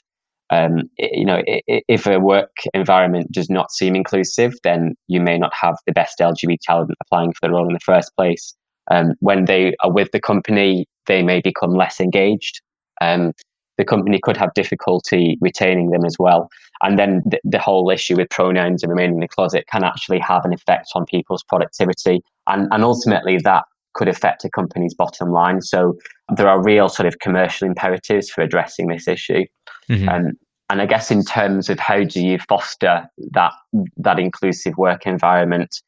Um, 0.49 0.89
you 0.97 1.25
know, 1.25 1.41
if 1.45 2.07
a 2.07 2.19
work 2.19 2.51
environment 2.73 3.31
does 3.31 3.49
not 3.49 3.71
seem 3.71 3.95
inclusive, 3.95 4.53
then 4.63 4.95
you 5.07 5.19
may 5.19 5.37
not 5.37 5.53
have 5.53 5.75
the 5.85 5.91
best 5.91 6.19
LGBT 6.19 6.57
talent 6.61 6.91
applying 7.01 7.33
for 7.33 7.39
the 7.41 7.51
role 7.51 7.67
in 7.67 7.73
the 7.73 7.79
first 7.79 8.15
place. 8.15 8.55
Um, 8.89 9.13
when 9.19 9.45
they 9.45 9.75
are 9.83 9.91
with 9.91 10.11
the 10.11 10.21
company, 10.21 10.87
they 11.07 11.21
may 11.21 11.41
become 11.41 11.71
less 11.71 11.99
engaged. 11.99 12.61
Um, 13.01 13.33
the 13.77 13.85
company 13.85 14.19
could 14.21 14.37
have 14.37 14.53
difficulty 14.53 15.37
retaining 15.41 15.91
them 15.91 16.05
as 16.05 16.15
well. 16.17 16.49
And 16.81 16.97
then 16.97 17.21
the, 17.25 17.39
the, 17.43 17.59
whole 17.59 17.89
issue 17.89 18.15
with 18.15 18.29
pronouns 18.29 18.81
and 18.81 18.89
remaining 18.89 19.15
in 19.15 19.19
the 19.19 19.27
closet 19.27 19.65
can 19.67 19.83
actually 19.83 20.19
have 20.19 20.45
an 20.45 20.53
effect 20.53 20.89
on 20.95 21.05
people's 21.05 21.43
productivity. 21.43 22.21
And, 22.47 22.67
and 22.71 22.83
ultimately, 22.83 23.37
that 23.43 23.65
could 23.93 24.07
affect 24.07 24.45
a 24.45 24.49
company's 24.49 24.93
bottom 24.93 25.31
line. 25.31 25.61
So 25.61 25.97
there 26.35 26.47
are 26.47 26.63
real 26.63 26.87
sort 26.87 27.07
of 27.07 27.19
commercial 27.19 27.67
imperatives 27.67 28.29
for 28.29 28.41
addressing 28.41 28.87
this 28.87 29.07
issue. 29.07 29.45
Mm-hmm. 29.89 30.09
Um, 30.09 30.31
and 30.69 30.81
I 30.81 30.85
guess 30.85 31.11
in 31.11 31.23
terms 31.23 31.69
of 31.69 31.79
how 31.79 32.03
do 32.03 32.19
you 32.19 32.39
foster 32.39 33.09
that 33.31 33.53
that 33.97 34.19
inclusive 34.19 34.77
work 34.77 35.07
environment, 35.07 35.81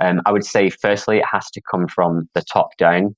um, 0.00 0.20
I 0.26 0.32
would 0.32 0.44
say 0.44 0.68
firstly 0.68 1.18
it 1.18 1.24
has 1.30 1.50
to 1.52 1.62
come 1.70 1.88
from 1.88 2.28
the 2.34 2.42
top 2.42 2.76
down. 2.76 3.16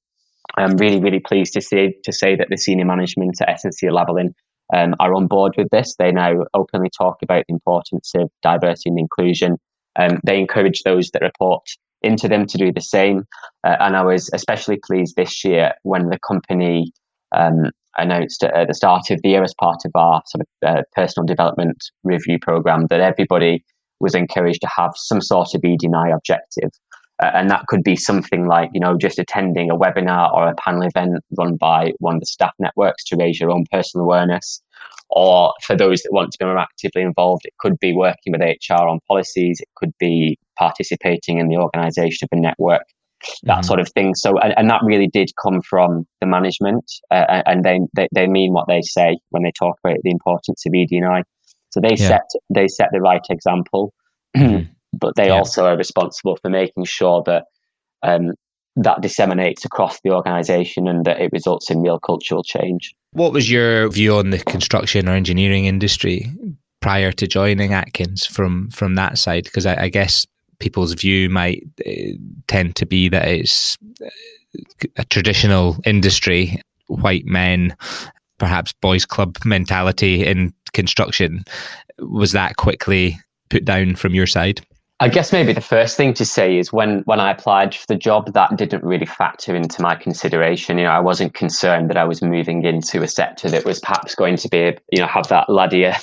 I'm 0.56 0.76
really, 0.76 1.00
really 1.00 1.20
pleased 1.20 1.52
to 1.54 1.60
see 1.60 1.94
to 2.04 2.12
say 2.12 2.36
that 2.36 2.48
the 2.50 2.56
senior 2.56 2.84
management 2.84 3.40
at 3.40 3.48
SNC-Lavalin 3.48 4.32
um, 4.74 4.94
are 5.00 5.14
on 5.14 5.26
board 5.26 5.54
with 5.56 5.68
this. 5.70 5.96
They 5.98 6.12
now 6.12 6.44
openly 6.54 6.90
talk 6.96 7.18
about 7.22 7.44
the 7.48 7.54
importance 7.54 8.12
of 8.14 8.30
diversity 8.42 8.90
and 8.90 8.98
inclusion. 8.98 9.58
Um, 9.98 10.20
they 10.24 10.38
encourage 10.38 10.82
those 10.82 11.10
that 11.10 11.22
report 11.22 11.66
into 12.02 12.28
them 12.28 12.46
to 12.46 12.58
do 12.58 12.72
the 12.72 12.80
same. 12.80 13.24
Uh, 13.64 13.76
and 13.80 13.96
I 13.96 14.04
was 14.04 14.30
especially 14.32 14.78
pleased 14.82 15.16
this 15.16 15.44
year 15.44 15.74
when 15.82 16.10
the 16.10 16.18
company 16.20 16.92
um, 17.32 17.70
announced 17.98 18.44
at 18.44 18.68
the 18.68 18.74
start 18.74 19.10
of 19.10 19.20
the 19.22 19.30
year 19.30 19.42
as 19.42 19.54
part 19.60 19.80
of 19.84 19.92
our 19.94 20.22
sort 20.26 20.42
of 20.42 20.68
uh, 20.68 20.82
personal 20.94 21.26
development 21.26 21.76
review 22.04 22.38
program 22.40 22.86
that 22.90 23.00
everybody 23.00 23.64
was 24.00 24.14
encouraged 24.14 24.60
to 24.62 24.68
have 24.74 24.92
some 24.94 25.20
sort 25.20 25.54
of 25.54 25.60
ED&I 25.64 26.08
objective. 26.10 26.70
Uh, 27.20 27.30
and 27.34 27.50
that 27.50 27.66
could 27.66 27.82
be 27.82 27.96
something 27.96 28.46
like, 28.46 28.70
you 28.72 28.80
know, 28.80 28.96
just 28.96 29.18
attending 29.18 29.70
a 29.70 29.76
webinar 29.76 30.32
or 30.32 30.46
a 30.46 30.54
panel 30.54 30.82
event 30.82 31.18
run 31.36 31.56
by 31.56 31.92
one 31.98 32.14
of 32.14 32.20
the 32.20 32.26
staff 32.26 32.52
networks 32.60 33.02
to 33.04 33.16
raise 33.16 33.40
your 33.40 33.50
own 33.50 33.64
personal 33.72 34.04
awareness. 34.04 34.62
Or 35.10 35.52
for 35.64 35.74
those 35.74 36.02
that 36.02 36.12
want 36.12 36.30
to 36.32 36.38
be 36.38 36.44
more 36.44 36.58
actively 36.58 37.02
involved, 37.02 37.44
it 37.44 37.54
could 37.58 37.80
be 37.80 37.92
working 37.92 38.32
with 38.32 38.42
HR 38.42 38.86
on 38.86 39.00
policies. 39.08 39.58
It 39.60 39.68
could 39.74 39.92
be 39.98 40.38
participating 40.58 41.38
in 41.38 41.48
the 41.48 41.56
organisation 41.56 42.28
of 42.30 42.36
a 42.36 42.40
network, 42.40 42.84
that 43.42 43.52
mm-hmm. 43.52 43.62
sort 43.62 43.80
of 43.80 43.88
thing. 43.90 44.14
So, 44.14 44.38
and, 44.38 44.54
and, 44.56 44.70
that 44.70 44.80
really 44.84 45.08
did 45.08 45.30
come 45.42 45.60
from 45.62 46.06
the 46.20 46.26
management, 46.26 46.84
uh, 47.10 47.42
and 47.46 47.64
they, 47.64 47.80
they, 47.94 48.08
they 48.14 48.26
mean 48.26 48.52
what 48.52 48.68
they 48.68 48.82
say 48.82 49.18
when 49.30 49.42
they 49.42 49.52
talk 49.58 49.76
about 49.84 49.98
the 50.02 50.10
importance 50.10 50.64
of 50.66 50.72
ED&I. 50.74 51.22
So 51.70 51.80
they 51.80 51.94
yeah. 51.96 52.08
set 52.08 52.30
they 52.54 52.68
set 52.68 52.88
the 52.92 53.00
right 53.00 53.24
example. 53.30 53.92
Mm-hmm 54.36 54.72
but 54.92 55.14
they 55.16 55.26
yeah. 55.26 55.34
also 55.34 55.64
are 55.64 55.76
responsible 55.76 56.36
for 56.40 56.48
making 56.48 56.84
sure 56.84 57.22
that 57.26 57.44
um, 58.02 58.32
that 58.76 59.00
disseminates 59.00 59.64
across 59.64 60.00
the 60.02 60.10
organisation 60.10 60.86
and 60.86 61.04
that 61.04 61.20
it 61.20 61.30
results 61.32 61.70
in 61.70 61.82
real 61.82 61.98
cultural 61.98 62.44
change. 62.44 62.94
What 63.12 63.32
was 63.32 63.50
your 63.50 63.88
view 63.88 64.16
on 64.16 64.30
the 64.30 64.38
construction 64.38 65.08
or 65.08 65.12
engineering 65.12 65.64
industry 65.64 66.30
prior 66.80 67.10
to 67.12 67.26
joining 67.26 67.72
Atkins 67.72 68.24
from 68.24 68.70
from 68.70 68.94
that 68.94 69.18
side? 69.18 69.44
Because 69.44 69.66
I, 69.66 69.84
I, 69.84 69.88
guess 69.88 70.26
people's 70.58 70.92
view 70.94 71.30
might 71.30 71.64
uh, 71.86 71.90
tend 72.46 72.76
to 72.76 72.86
be 72.86 73.08
that 73.08 73.28
it's 73.28 73.78
a 74.96 75.04
traditional 75.06 75.76
industry, 75.84 76.60
white 76.86 77.26
men, 77.26 77.76
perhaps 78.38 78.72
boys' 78.72 79.04
club 79.04 79.36
mentality 79.44 80.24
in 80.24 80.52
construction. 80.72 81.44
Was 81.98 82.32
that 82.32 82.56
quickly 82.56 83.18
put 83.50 83.64
down 83.64 83.96
from 83.96 84.14
your 84.14 84.26
side? 84.26 84.60
I 85.00 85.08
guess 85.08 85.32
maybe 85.32 85.52
the 85.52 85.60
first 85.60 85.96
thing 85.96 86.12
to 86.14 86.24
say 86.24 86.58
is 86.58 86.72
when 86.72 87.02
when 87.02 87.20
I 87.20 87.30
applied 87.30 87.72
for 87.72 87.86
the 87.86 87.94
job, 87.94 88.32
that 88.32 88.56
didn't 88.56 88.82
really 88.82 89.06
factor 89.06 89.54
into 89.54 89.80
my 89.80 89.94
consideration. 89.94 90.76
You 90.76 90.84
know, 90.84 90.90
I 90.90 90.98
wasn't 90.98 91.34
concerned 91.34 91.88
that 91.88 91.96
I 91.96 92.02
was 92.02 92.20
moving 92.20 92.64
into 92.64 93.02
a 93.04 93.08
sector 93.08 93.48
that 93.48 93.64
was 93.64 93.78
perhaps 93.78 94.16
going 94.16 94.36
to 94.38 94.48
be, 94.48 94.76
you 94.90 94.98
know, 94.98 95.06
have 95.06 95.28
that 95.28 95.46
laddier, 95.48 95.94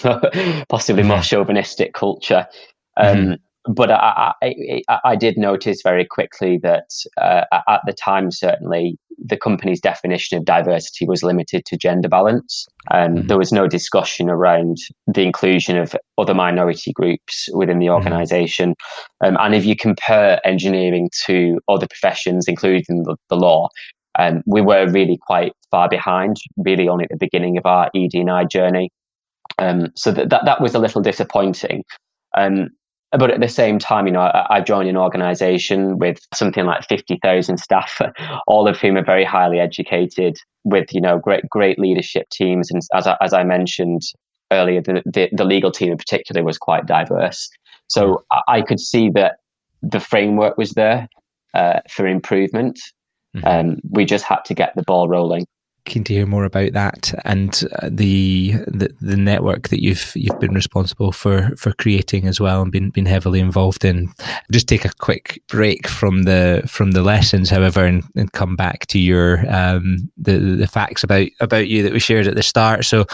possibly 0.70 1.04
more 1.04 1.18
mm-hmm. 1.18 1.24
chauvinistic 1.24 1.94
culture. 1.94 2.48
Um, 2.96 3.18
mm-hmm 3.18 3.34
but 3.68 3.92
I, 3.92 4.34
I, 4.42 5.00
I, 5.04 5.16
did 5.16 5.38
notice 5.38 5.82
very 5.82 6.06
quickly 6.06 6.60
that 6.62 6.90
uh, 7.18 7.46
at 7.68 7.82
the 7.86 7.94
time, 7.94 8.32
certainly, 8.32 8.98
the 9.18 9.38
company's 9.38 9.82
definition 9.82 10.38
of 10.38 10.46
diversity 10.46 11.06
was 11.06 11.24
limited 11.24 11.66
to 11.66 11.78
gender 11.78 12.08
balance. 12.08 12.68
And 12.92 13.18
mm-hmm. 13.18 13.28
there 13.28 13.38
was 13.38 13.52
no 13.52 13.68
discussion 13.68 14.30
around 14.30 14.78
the 15.08 15.24
inclusion 15.24 15.78
of 15.78 15.96
other 16.18 16.34
minority 16.34 16.94
groups 16.94 17.50
within 17.54 17.80
the 17.80 17.90
organization. 17.90 18.76
Mm-hmm. 19.24 19.36
Um, 19.36 19.38
and 19.42 19.56
if 19.56 19.66
you 19.66 19.76
compare 19.76 20.46
engineering 20.46 21.10
to 21.26 21.60
other 21.68 21.88
professions, 21.88 22.48
including 22.48 23.04
the, 23.04 23.16
the 23.30 23.36
law, 23.36 23.70
um, 24.20 24.44
we 24.46 24.62
were 24.62 24.90
really 24.90 25.18
quite 25.20 25.54
far 25.72 25.90
behind, 25.90 26.38
really 26.58 26.88
only 26.88 27.06
at 27.06 27.10
the 27.10 27.18
beginning 27.18 27.58
of 27.58 27.66
our 27.66 27.90
ED&I 27.96 28.46
journey. 28.46 28.92
Um, 29.58 29.92
so 29.96 30.12
that, 30.12 30.30
that, 30.30 30.46
that 30.46 30.62
was 30.62 30.76
a 30.76 30.80
little 30.80 31.02
disappointing. 31.02 31.84
Um, 32.38 32.70
but 33.18 33.32
at 33.32 33.40
the 33.40 33.48
same 33.48 33.80
time, 33.80 34.08
you 34.08 34.14
know, 34.14 34.22
I, 34.22 34.58
I 34.58 34.62
joined 34.62 34.90
an 34.90 34.98
organization 34.98 35.98
with 35.98 36.20
something 36.34 36.66
like 36.66 36.88
50,000 36.88 37.58
staff, 37.58 38.00
all 38.48 38.68
of 38.68 38.78
whom 38.78 38.98
are 38.98 39.04
very 39.04 39.24
highly 39.24 39.60
educated 39.60 40.38
with, 40.64 40.94
you 40.94 41.02
know, 41.02 41.20
great, 41.20 41.48
great 41.50 41.80
leadership 41.80 42.30
teams. 42.30 42.72
And 42.72 42.82
as 42.94 43.08
I, 43.08 43.18
as 43.22 43.34
I 43.34 43.44
mentioned 43.44 44.02
earlier, 44.52 44.82
the, 44.82 45.02
the, 45.06 45.30
the 45.32 45.46
legal 45.46 45.72
team 45.72 45.92
in 45.92 45.98
particular 45.98 46.44
was 46.44 46.58
quite 46.58 46.86
diverse. 46.86 47.50
So 47.88 48.24
I, 48.32 48.42
I 48.48 48.62
could 48.62 48.80
see 48.80 49.10
that 49.12 49.38
the 49.82 50.00
framework 50.00 50.58
was 50.58 50.72
there 50.72 51.08
uh, 51.54 51.82
for 51.90 52.08
improvement. 52.08 52.80
Mm-hmm. 53.36 53.48
Um, 53.48 53.78
we 53.90 54.06
just 54.06 54.26
had 54.26 54.44
to 54.46 54.54
get 54.54 54.76
the 54.76 54.84
ball 54.84 55.08
rolling 55.08 55.46
keen 55.86 56.04
to 56.04 56.14
hear 56.14 56.26
more 56.26 56.44
about 56.44 56.74
that 56.74 57.14
and 57.24 57.64
uh, 57.82 57.90
the, 57.92 58.54
the 58.68 58.94
the 59.02 59.16
network 59.16 59.70
that 59.70 59.82
you've 59.82 60.12
you've 60.16 60.40
been 60.40 60.54
responsible 60.54 61.12
for 61.12 61.52
for 61.58 61.74
creating 61.74 62.28
as 62.28 62.40
well 62.40 62.62
and 62.62 62.72
been 62.72 62.90
been 62.90 63.06
heavily 63.06 63.40
involved 63.40 63.86
in. 63.86 64.12
Just 64.52 64.68
take 64.68 64.86
a 64.86 64.94
quick 65.00 65.42
break 65.48 65.88
from 65.88 66.24
the 66.24 66.64
from 66.68 66.92
the 66.92 67.02
lessons, 67.02 67.50
however, 67.50 67.86
and, 67.86 68.04
and 68.16 68.32
come 68.32 68.56
back 68.56 68.88
to 68.88 69.00
your 69.00 69.46
um, 69.54 70.10
the 70.18 70.38
the 70.38 70.68
facts 70.68 71.04
about 71.04 71.28
about 71.40 71.68
you 71.68 71.84
that 71.84 71.94
we 71.94 72.00
shared 72.00 72.28
at 72.28 72.36
the 72.36 72.44
start. 72.44 72.86
So, 72.86 73.06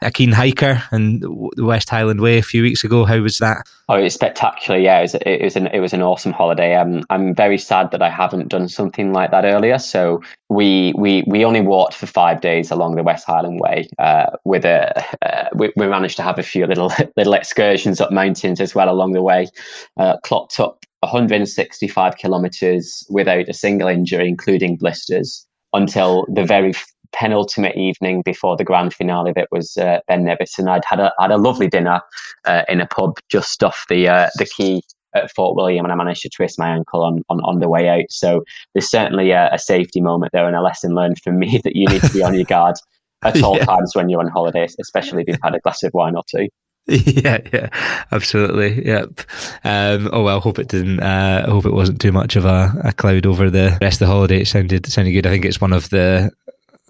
a 0.00 0.10
keen 0.10 0.32
hiker 0.32 0.82
and 0.90 1.22
the 1.22 1.64
West 1.64 1.90
Highland 1.90 2.20
Way 2.20 2.38
a 2.38 2.42
few 2.42 2.62
weeks 2.62 2.84
ago. 2.84 3.04
How 3.04 3.18
was 3.20 3.38
that? 3.38 3.66
Oh, 3.88 3.96
it 3.96 4.02
was 4.02 4.14
spectacular! 4.14 4.78
Yeah, 4.78 4.98
it 4.98 5.02
was, 5.02 5.14
it 5.14 5.42
was 5.42 5.56
an 5.56 5.66
it 5.68 5.80
was 5.80 5.92
an 5.92 6.02
awesome 6.02 6.32
holiday. 6.32 6.74
Um, 6.74 7.04
I'm 7.10 7.34
very 7.34 7.58
sad 7.58 7.90
that 7.90 8.02
I 8.02 8.10
haven't 8.10 8.48
done 8.48 8.68
something 8.68 9.12
like 9.12 9.30
that 9.32 9.44
earlier. 9.44 9.78
So 9.78 10.22
we 10.52 10.92
we 10.96 11.24
we 11.26 11.44
only 11.44 11.60
walked 11.60 11.94
for 11.94 12.06
five 12.06 12.40
days 12.40 12.70
along 12.70 12.96
the 12.96 13.02
West 13.02 13.26
Highland 13.26 13.60
Way. 13.60 13.88
Uh, 13.98 14.26
with 14.44 14.64
a 14.64 14.92
uh, 15.24 15.48
we, 15.54 15.72
we, 15.76 15.86
managed 15.86 16.16
to 16.16 16.22
have 16.22 16.38
a 16.38 16.42
few 16.42 16.66
little 16.66 16.92
little 17.16 17.34
excursions 17.34 18.00
up 18.00 18.12
mountains 18.12 18.60
as 18.60 18.74
well 18.74 18.90
along 18.90 19.12
the 19.12 19.22
way. 19.22 19.48
Uh, 19.96 20.18
clocked 20.18 20.60
up 20.60 20.84
165 21.00 22.16
kilometers 22.16 23.04
without 23.10 23.48
a 23.48 23.54
single 23.54 23.88
injury, 23.88 24.28
including 24.28 24.76
blisters, 24.76 25.46
until 25.72 26.26
the 26.32 26.44
very 26.44 26.72
penultimate 27.12 27.76
evening 27.76 28.22
before 28.22 28.56
the 28.56 28.64
grand 28.64 28.94
finale 28.94 29.32
that 29.34 29.48
was 29.50 29.76
uh, 29.76 30.00
Ben 30.08 30.24
Nevis, 30.24 30.58
and 30.58 30.68
I'd 30.68 30.84
had 30.84 31.00
a 31.00 31.12
had 31.18 31.30
a 31.30 31.38
lovely 31.38 31.68
dinner 31.68 32.00
uh, 32.44 32.62
in 32.68 32.80
a 32.80 32.86
pub 32.86 33.18
just 33.30 33.62
off 33.64 33.84
the 33.88 34.08
uh, 34.08 34.28
the 34.36 34.46
quay 34.46 34.82
at 35.14 35.30
Fort 35.32 35.56
William, 35.56 35.84
and 35.84 35.92
I 35.92 35.96
managed 35.96 36.22
to 36.22 36.28
twist 36.28 36.58
my 36.58 36.68
ankle 36.68 37.02
on 37.02 37.22
on, 37.28 37.40
on 37.40 37.60
the 37.60 37.68
way 37.68 37.88
out. 37.88 38.10
So 38.10 38.44
there's 38.74 38.90
certainly 38.90 39.30
a, 39.30 39.52
a 39.52 39.58
safety 39.58 40.00
moment 40.00 40.32
there, 40.32 40.46
and 40.46 40.56
a 40.56 40.62
lesson 40.62 40.94
learned 40.94 41.20
from 41.20 41.38
me 41.38 41.60
that 41.64 41.76
you 41.76 41.86
need 41.88 42.02
to 42.02 42.12
be 42.12 42.22
on 42.22 42.34
your 42.34 42.44
guard 42.44 42.76
at 43.22 43.42
all 43.42 43.56
yeah. 43.56 43.64
times 43.64 43.94
when 43.94 44.08
you're 44.08 44.20
on 44.20 44.28
holidays, 44.28 44.76
especially 44.80 45.22
if 45.22 45.28
you've 45.28 45.38
had 45.42 45.54
a 45.54 45.60
glass 45.60 45.82
of 45.82 45.94
wine 45.94 46.16
or 46.16 46.24
two. 46.28 46.48
Yeah, 46.86 47.38
yeah, 47.52 47.68
absolutely. 48.10 48.84
Yep. 48.84 49.20
Um, 49.62 50.10
oh 50.12 50.24
well, 50.24 50.40
hope 50.40 50.58
it 50.58 50.66
didn't. 50.66 50.98
Uh, 50.98 51.48
hope 51.48 51.64
it 51.64 51.72
wasn't 51.72 52.00
too 52.00 52.10
much 52.10 52.34
of 52.34 52.44
a, 52.44 52.72
a, 52.82 52.92
cloud 52.92 53.24
over 53.24 53.50
the 53.50 53.78
rest 53.80 54.02
of 54.02 54.08
the 54.08 54.12
holiday. 54.12 54.40
It 54.40 54.48
sounded 54.48 54.86
sounded 54.86 55.12
good. 55.12 55.24
I 55.24 55.30
think 55.30 55.44
it's 55.44 55.60
one 55.60 55.72
of 55.72 55.90
the 55.90 56.32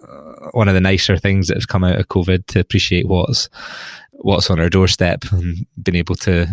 uh, 0.01 0.49
one 0.53 0.67
of 0.67 0.73
the 0.73 0.81
nicer 0.81 1.15
things 1.17 1.47
that 1.47 1.57
has 1.57 1.67
come 1.67 1.83
out 1.83 1.99
of 1.99 2.07
COVID 2.07 2.47
to 2.47 2.59
appreciate 2.59 3.07
what's 3.07 3.49
what's 4.13 4.49
on 4.49 4.59
our 4.59 4.69
doorstep 4.69 5.25
and 5.31 5.67
being 5.83 5.97
able 5.97 6.15
to 6.15 6.47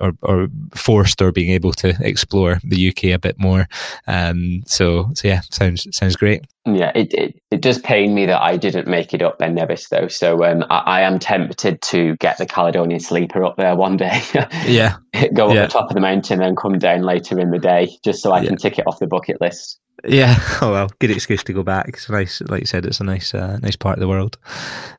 or, 0.00 0.12
or 0.22 0.48
forced 0.74 1.20
or 1.22 1.32
being 1.32 1.50
able 1.50 1.72
to 1.72 1.96
explore 2.00 2.60
the 2.64 2.88
UK 2.88 3.04
a 3.04 3.18
bit 3.18 3.38
more. 3.38 3.68
Um, 4.06 4.62
so, 4.66 5.10
so 5.14 5.28
yeah, 5.28 5.40
sounds 5.50 5.86
sounds 5.96 6.16
great. 6.16 6.44
Yeah, 6.66 6.92
it, 6.94 7.12
it, 7.14 7.42
it 7.50 7.62
does 7.62 7.78
pain 7.78 8.14
me 8.14 8.26
that 8.26 8.42
I 8.42 8.56
didn't 8.56 8.86
make 8.86 9.14
it 9.14 9.22
up 9.22 9.38
Ben 9.38 9.54
Nevis 9.54 9.88
though. 9.88 10.08
So 10.08 10.44
um, 10.44 10.64
I, 10.68 10.78
I, 10.78 11.00
am 11.00 11.18
tempted 11.18 11.80
to 11.82 12.16
get 12.16 12.36
the 12.36 12.44
Caledonian 12.44 13.00
Sleeper 13.00 13.42
up 13.44 13.56
there 13.56 13.74
one 13.74 13.96
day. 13.96 14.20
yeah, 14.66 14.96
go 15.32 15.48
up 15.48 15.54
yeah. 15.54 15.62
the 15.62 15.68
top 15.68 15.88
of 15.88 15.94
the 15.94 16.00
mountain 16.00 16.42
and 16.42 16.56
come 16.56 16.78
down 16.78 17.02
later 17.02 17.40
in 17.40 17.50
the 17.50 17.58
day, 17.58 17.90
just 18.04 18.22
so 18.22 18.32
I 18.32 18.40
yeah. 18.40 18.48
can 18.48 18.56
tick 18.58 18.78
it 18.78 18.86
off 18.86 18.98
the 18.98 19.06
bucket 19.06 19.40
list. 19.40 19.80
Yeah, 20.06 20.36
oh 20.62 20.72
well, 20.72 20.90
good 20.98 21.10
excuse 21.10 21.42
to 21.44 21.52
go 21.52 21.62
back. 21.62 21.88
It's 21.88 22.08
nice, 22.08 22.40
like 22.42 22.60
you 22.60 22.66
said, 22.66 22.84
it's 22.84 23.00
a 23.00 23.04
nice, 23.04 23.34
uh, 23.34 23.58
nice 23.62 23.76
part 23.76 23.96
of 23.96 24.00
the 24.00 24.08
world. 24.08 24.38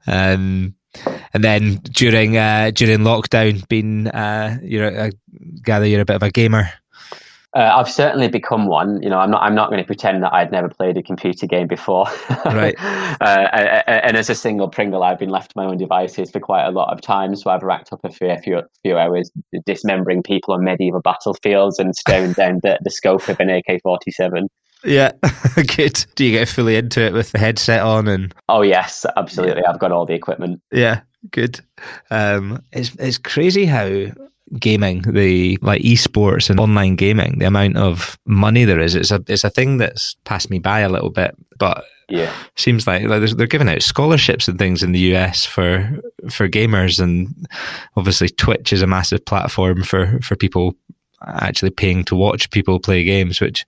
Um, 0.08 0.76
and 1.34 1.44
then 1.44 1.76
during 1.92 2.38
uh, 2.38 2.72
during 2.74 3.00
lockdown, 3.00 3.68
being 3.68 4.08
uh, 4.08 4.58
you 4.62 4.80
know, 4.80 4.90
I 4.90 5.12
gather 5.64 5.86
you're 5.86 6.02
a 6.02 6.06
bit 6.06 6.16
of 6.16 6.24
a 6.24 6.32
gamer. 6.32 6.72
Uh, 7.54 7.70
I've 7.76 7.92
certainly 7.92 8.30
become 8.30 8.66
one. 8.68 9.04
You 9.04 9.10
know, 9.10 9.20
I'm 9.20 9.30
not. 9.30 9.44
I'm 9.44 9.56
not 9.56 9.70
going 9.70 9.82
to 9.82 9.86
pretend 9.86 10.24
that 10.24 10.34
I'd 10.34 10.52
never 10.52 10.70
played 10.70 10.96
a 10.98 11.04
computer 11.04 11.48
game 11.48 11.68
before. 11.68 12.06
Right. 12.46 12.76
uh, 13.22 13.48
and 13.88 14.18
as 14.18 14.30
a 14.30 14.36
single 14.36 14.68
Pringle, 14.68 15.04
I've 15.04 15.20
been 15.20 15.30
left 15.30 15.52
to 15.52 15.54
my 15.56 15.66
own 15.66 15.78
devices 15.78 16.32
for 16.32 16.40
quite 16.40 16.66
a 16.66 16.72
lot 16.72 16.92
of 16.92 17.02
time. 17.02 17.36
So 17.36 17.50
I've 17.50 17.62
racked 17.62 17.94
up 17.94 18.00
a 18.04 18.10
fair 18.10 18.38
few, 18.40 18.62
few 18.84 18.98
hours 18.98 19.32
dismembering 19.66 20.24
people 20.24 20.54
on 20.54 20.64
medieval 20.64 21.02
battlefields 21.02 21.80
and 21.80 21.96
staring 21.96 22.34
down 22.34 22.60
the, 22.62 22.80
the 22.84 22.90
scope 22.90 23.30
of 23.30 23.40
an 23.40 23.50
AK-47. 23.50 24.48
Yeah, 24.84 25.12
good. 25.76 26.06
Do 26.16 26.26
you 26.26 26.32
get 26.32 26.50
fully 26.50 26.76
into 26.76 27.02
it 27.02 27.14
with 27.14 27.32
the 27.32 27.40
headset 27.40 27.82
on 27.82 28.08
and? 28.08 28.34
Oh 28.50 28.62
yes, 28.62 29.06
absolutely. 29.16 29.64
I've 29.66 29.80
got 29.80 29.92
all 29.92 30.06
the 30.06 30.14
equipment. 30.14 30.62
Yeah, 30.72 31.02
good. 31.32 31.60
Um, 32.10 32.64
it's 32.72 32.96
it's 32.96 33.18
crazy 33.18 33.66
how 33.66 34.08
gaming, 34.60 35.02
the 35.04 35.58
like 35.62 35.82
esports 35.82 36.50
and 36.50 36.60
online 36.60 36.96
gaming, 36.96 37.40
the 37.40 37.46
amount 37.46 37.78
of 37.78 38.18
money 38.26 38.66
there 38.66 38.80
is. 38.80 38.96
It's 38.96 39.12
a 39.12 39.24
it's 39.28 39.44
a 39.44 39.50
thing 39.50 39.78
that's 39.78 40.16
passed 40.26 40.50
me 40.50 40.60
by 40.60 40.80
a 40.80 40.90
little 40.90 41.12
bit, 41.12 41.36
but 41.58 41.86
yeah, 42.10 42.34
seems 42.56 42.88
like, 42.88 43.04
like 43.04 43.24
they're 43.32 43.48
giving 43.48 43.70
out 43.70 43.82
scholarships 43.82 44.48
and 44.48 44.60
things 44.60 44.84
in 44.84 44.92
the 44.92 45.16
US 45.16 45.46
for 45.46 45.90
for 46.30 46.50
gamers, 46.50 47.00
and 47.00 47.48
obviously 47.96 48.30
Twitch 48.30 48.74
is 48.74 48.82
a 48.82 48.88
massive 48.88 49.24
platform 49.26 49.84
for 49.84 50.20
for 50.22 50.36
people 50.36 50.76
actually 51.28 51.70
paying 51.70 52.04
to 52.06 52.16
watch 52.16 52.50
people 52.50 52.80
play 52.80 53.04
games, 53.04 53.40
which 53.40 53.66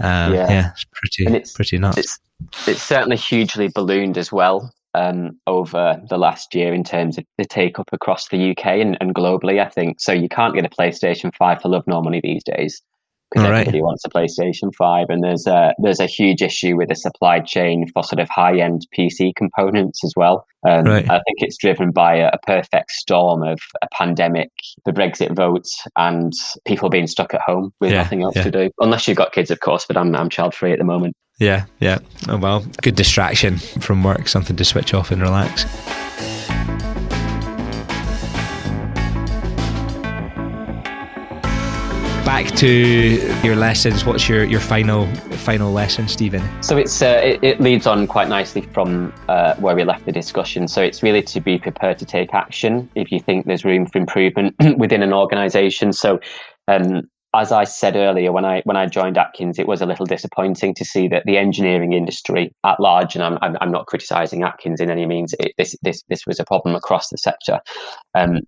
um, 0.00 0.34
yeah. 0.34 0.50
yeah. 0.50 0.70
it's 0.72 0.84
pretty 0.92 1.26
it's, 1.26 1.52
pretty 1.52 1.78
nuts. 1.78 1.98
It's, 1.98 2.18
it's 2.66 2.82
certainly 2.82 3.16
hugely 3.16 3.68
ballooned 3.68 4.18
as 4.18 4.32
well 4.32 4.72
um, 4.94 5.38
over 5.46 6.00
the 6.08 6.18
last 6.18 6.54
year 6.54 6.72
in 6.74 6.84
terms 6.84 7.18
of 7.18 7.24
the 7.38 7.44
take 7.44 7.78
up 7.78 7.88
across 7.92 8.28
the 8.28 8.50
UK 8.50 8.66
and, 8.66 8.96
and, 9.00 9.14
globally. 9.14 9.64
I 9.64 9.68
think 9.68 10.00
so. 10.00 10.12
You 10.12 10.28
can't 10.28 10.54
get 10.54 10.64
a 10.64 10.68
PlayStation 10.68 11.34
Five 11.34 11.62
for 11.62 11.68
love 11.68 11.84
nor 11.86 12.02
money 12.02 12.20
these 12.22 12.42
days 12.44 12.82
because 13.30 13.46
everybody 13.46 13.78
right. 13.78 13.84
wants 13.84 14.04
a 14.04 14.08
PlayStation 14.08 14.74
Five, 14.74 15.06
and 15.08 15.22
there's 15.22 15.46
a 15.46 15.74
there's 15.78 16.00
a 16.00 16.06
huge 16.06 16.42
issue 16.42 16.76
with 16.76 16.88
the 16.88 16.94
supply 16.94 17.40
chain 17.40 17.86
for 17.92 18.02
sort 18.02 18.20
of 18.20 18.28
high 18.28 18.58
end 18.58 18.86
PC 18.96 19.34
components 19.36 20.04
as 20.04 20.12
well. 20.16 20.46
Um, 20.68 20.84
right. 20.84 21.04
I 21.04 21.20
think 21.26 21.38
it's 21.38 21.56
driven 21.56 21.90
by 21.90 22.16
a, 22.16 22.28
a, 22.28 22.38
perfect 22.46 22.90
storm 22.90 23.42
of 23.42 23.58
a 23.80 23.86
pandemic, 23.94 24.50
the 24.84 24.92
Brexit 24.92 25.34
votes, 25.34 25.82
and 25.96 26.34
people 26.66 26.90
being 26.90 27.06
stuck 27.06 27.32
at 27.32 27.40
home 27.40 27.72
with 27.80 27.92
yeah, 27.92 28.02
nothing 28.02 28.22
else 28.22 28.36
yeah. 28.36 28.42
to 28.42 28.50
do. 28.50 28.70
Unless 28.80 29.08
you've 29.08 29.16
got 29.16 29.32
kids, 29.32 29.50
of 29.50 29.60
course, 29.60 29.86
but 29.86 29.96
I'm 29.96 30.14
I'm 30.14 30.28
child 30.28 30.54
free 30.54 30.72
at 30.72 30.78
the 30.78 30.84
moment. 30.84 31.16
Yeah, 31.38 31.64
yeah. 31.80 31.98
Oh 32.28 32.36
well, 32.36 32.64
good 32.82 32.96
distraction 32.96 33.56
from 33.56 34.04
work, 34.04 34.28
something 34.28 34.56
to 34.56 34.64
switch 34.64 34.92
off 34.92 35.10
and 35.10 35.22
relax. 35.22 35.64
Back 42.30 42.46
to 42.54 42.68
your 43.42 43.56
lessons. 43.56 44.04
What's 44.04 44.28
your, 44.28 44.44
your 44.44 44.60
final 44.60 45.04
final 45.48 45.72
lesson, 45.72 46.06
Stephen? 46.06 46.40
So 46.62 46.76
it's 46.76 47.02
uh, 47.02 47.20
it, 47.24 47.42
it, 47.42 47.60
leads 47.60 47.88
on 47.88 48.06
quite 48.06 48.28
nicely 48.28 48.62
from 48.62 49.12
uh, 49.28 49.56
where 49.56 49.74
we 49.74 49.82
left 49.82 50.04
the 50.06 50.12
discussion. 50.12 50.68
So 50.68 50.80
it's 50.80 51.02
really 51.02 51.22
to 51.22 51.40
be 51.40 51.58
prepared 51.58 51.98
to 51.98 52.04
take 52.04 52.32
action 52.32 52.88
if 52.94 53.10
you 53.10 53.18
think 53.18 53.46
there's 53.46 53.64
room 53.64 53.84
for 53.84 53.98
improvement 53.98 54.54
within 54.78 55.02
an 55.02 55.12
organisation. 55.12 55.92
So 55.92 56.20
um, 56.68 57.02
as 57.34 57.52
I 57.52 57.64
said 57.64 57.96
earlier, 57.96 58.32
when 58.32 58.44
I 58.44 58.60
when 58.64 58.76
I 58.76 58.86
joined 58.86 59.16
Atkins, 59.16 59.58
it 59.58 59.68
was 59.68 59.80
a 59.80 59.86
little 59.86 60.06
disappointing 60.06 60.74
to 60.74 60.84
see 60.84 61.08
that 61.08 61.24
the 61.26 61.38
engineering 61.38 61.92
industry 61.92 62.52
at 62.64 62.80
large, 62.80 63.14
and 63.14 63.22
I'm 63.22 63.38
I'm, 63.40 63.56
I'm 63.60 63.70
not 63.70 63.86
criticising 63.86 64.42
Atkins 64.42 64.80
in 64.80 64.90
any 64.90 65.06
means. 65.06 65.34
It, 65.38 65.52
this 65.56 65.76
this 65.82 66.02
this 66.08 66.26
was 66.26 66.40
a 66.40 66.44
problem 66.44 66.74
across 66.74 67.08
the 67.08 67.18
sector. 67.18 67.60
Um, 68.14 68.40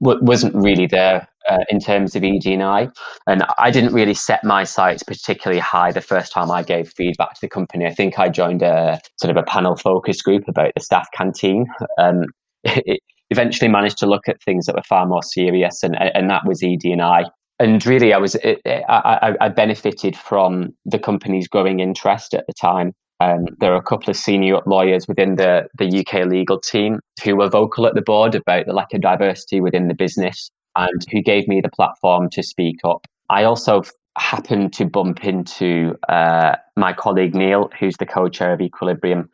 wasn't 0.00 0.54
really 0.54 0.86
there 0.86 1.26
uh, 1.48 1.64
in 1.70 1.80
terms 1.80 2.14
of 2.14 2.22
ED&I. 2.22 2.88
And 3.26 3.44
I 3.58 3.70
didn't 3.70 3.92
really 3.92 4.14
set 4.14 4.44
my 4.44 4.64
sights 4.64 5.02
particularly 5.02 5.60
high 5.60 5.90
the 5.90 6.00
first 6.00 6.32
time 6.32 6.50
I 6.50 6.62
gave 6.62 6.92
feedback 6.96 7.34
to 7.34 7.40
the 7.40 7.48
company. 7.48 7.86
I 7.86 7.94
think 7.94 8.18
I 8.18 8.28
joined 8.28 8.62
a 8.62 9.00
sort 9.20 9.30
of 9.30 9.36
a 9.36 9.42
panel 9.42 9.76
focus 9.76 10.22
group 10.22 10.44
about 10.46 10.72
the 10.76 10.80
staff 10.80 11.08
canteen. 11.12 11.66
Um, 11.98 12.26
it 12.64 13.00
eventually 13.30 13.68
managed 13.68 13.98
to 13.98 14.06
look 14.06 14.28
at 14.28 14.42
things 14.42 14.66
that 14.66 14.74
were 14.74 14.82
far 14.88 15.06
more 15.06 15.22
serious, 15.22 15.82
and, 15.82 15.96
and 16.00 16.30
that 16.30 16.46
was 16.46 16.62
ED&I. 16.62 17.24
And 17.60 17.84
really, 17.84 18.12
I 18.12 18.18
was 18.18 18.36
I, 18.44 19.34
I 19.40 19.48
benefited 19.48 20.16
from 20.16 20.74
the 20.84 20.98
company's 20.98 21.48
growing 21.48 21.80
interest 21.80 22.34
at 22.34 22.46
the 22.46 22.52
time. 22.52 22.92
Um, 23.20 23.46
there 23.58 23.72
are 23.72 23.78
a 23.78 23.82
couple 23.82 24.10
of 24.10 24.16
senior 24.16 24.58
lawyers 24.64 25.08
within 25.08 25.34
the, 25.34 25.66
the 25.76 26.00
UK 26.00 26.26
legal 26.26 26.60
team 26.60 27.00
who 27.24 27.34
were 27.34 27.48
vocal 27.48 27.86
at 27.86 27.94
the 27.94 28.02
board 28.02 28.36
about 28.36 28.66
the 28.66 28.72
lack 28.72 28.94
of 28.94 29.00
diversity 29.00 29.60
within 29.60 29.88
the 29.88 29.94
business 29.94 30.50
and 30.76 31.04
who 31.10 31.20
gave 31.20 31.48
me 31.48 31.60
the 31.60 31.70
platform 31.70 32.30
to 32.30 32.44
speak 32.44 32.76
up. 32.84 33.06
I 33.28 33.42
also 33.42 33.82
happened 34.16 34.72
to 34.74 34.84
bump 34.84 35.24
into 35.24 35.96
uh, 36.08 36.56
my 36.76 36.92
colleague 36.92 37.34
Neil, 37.34 37.70
who's 37.78 37.96
the 37.96 38.06
co-chair 38.06 38.52
of 38.52 38.60
Equilibrium. 38.60 39.28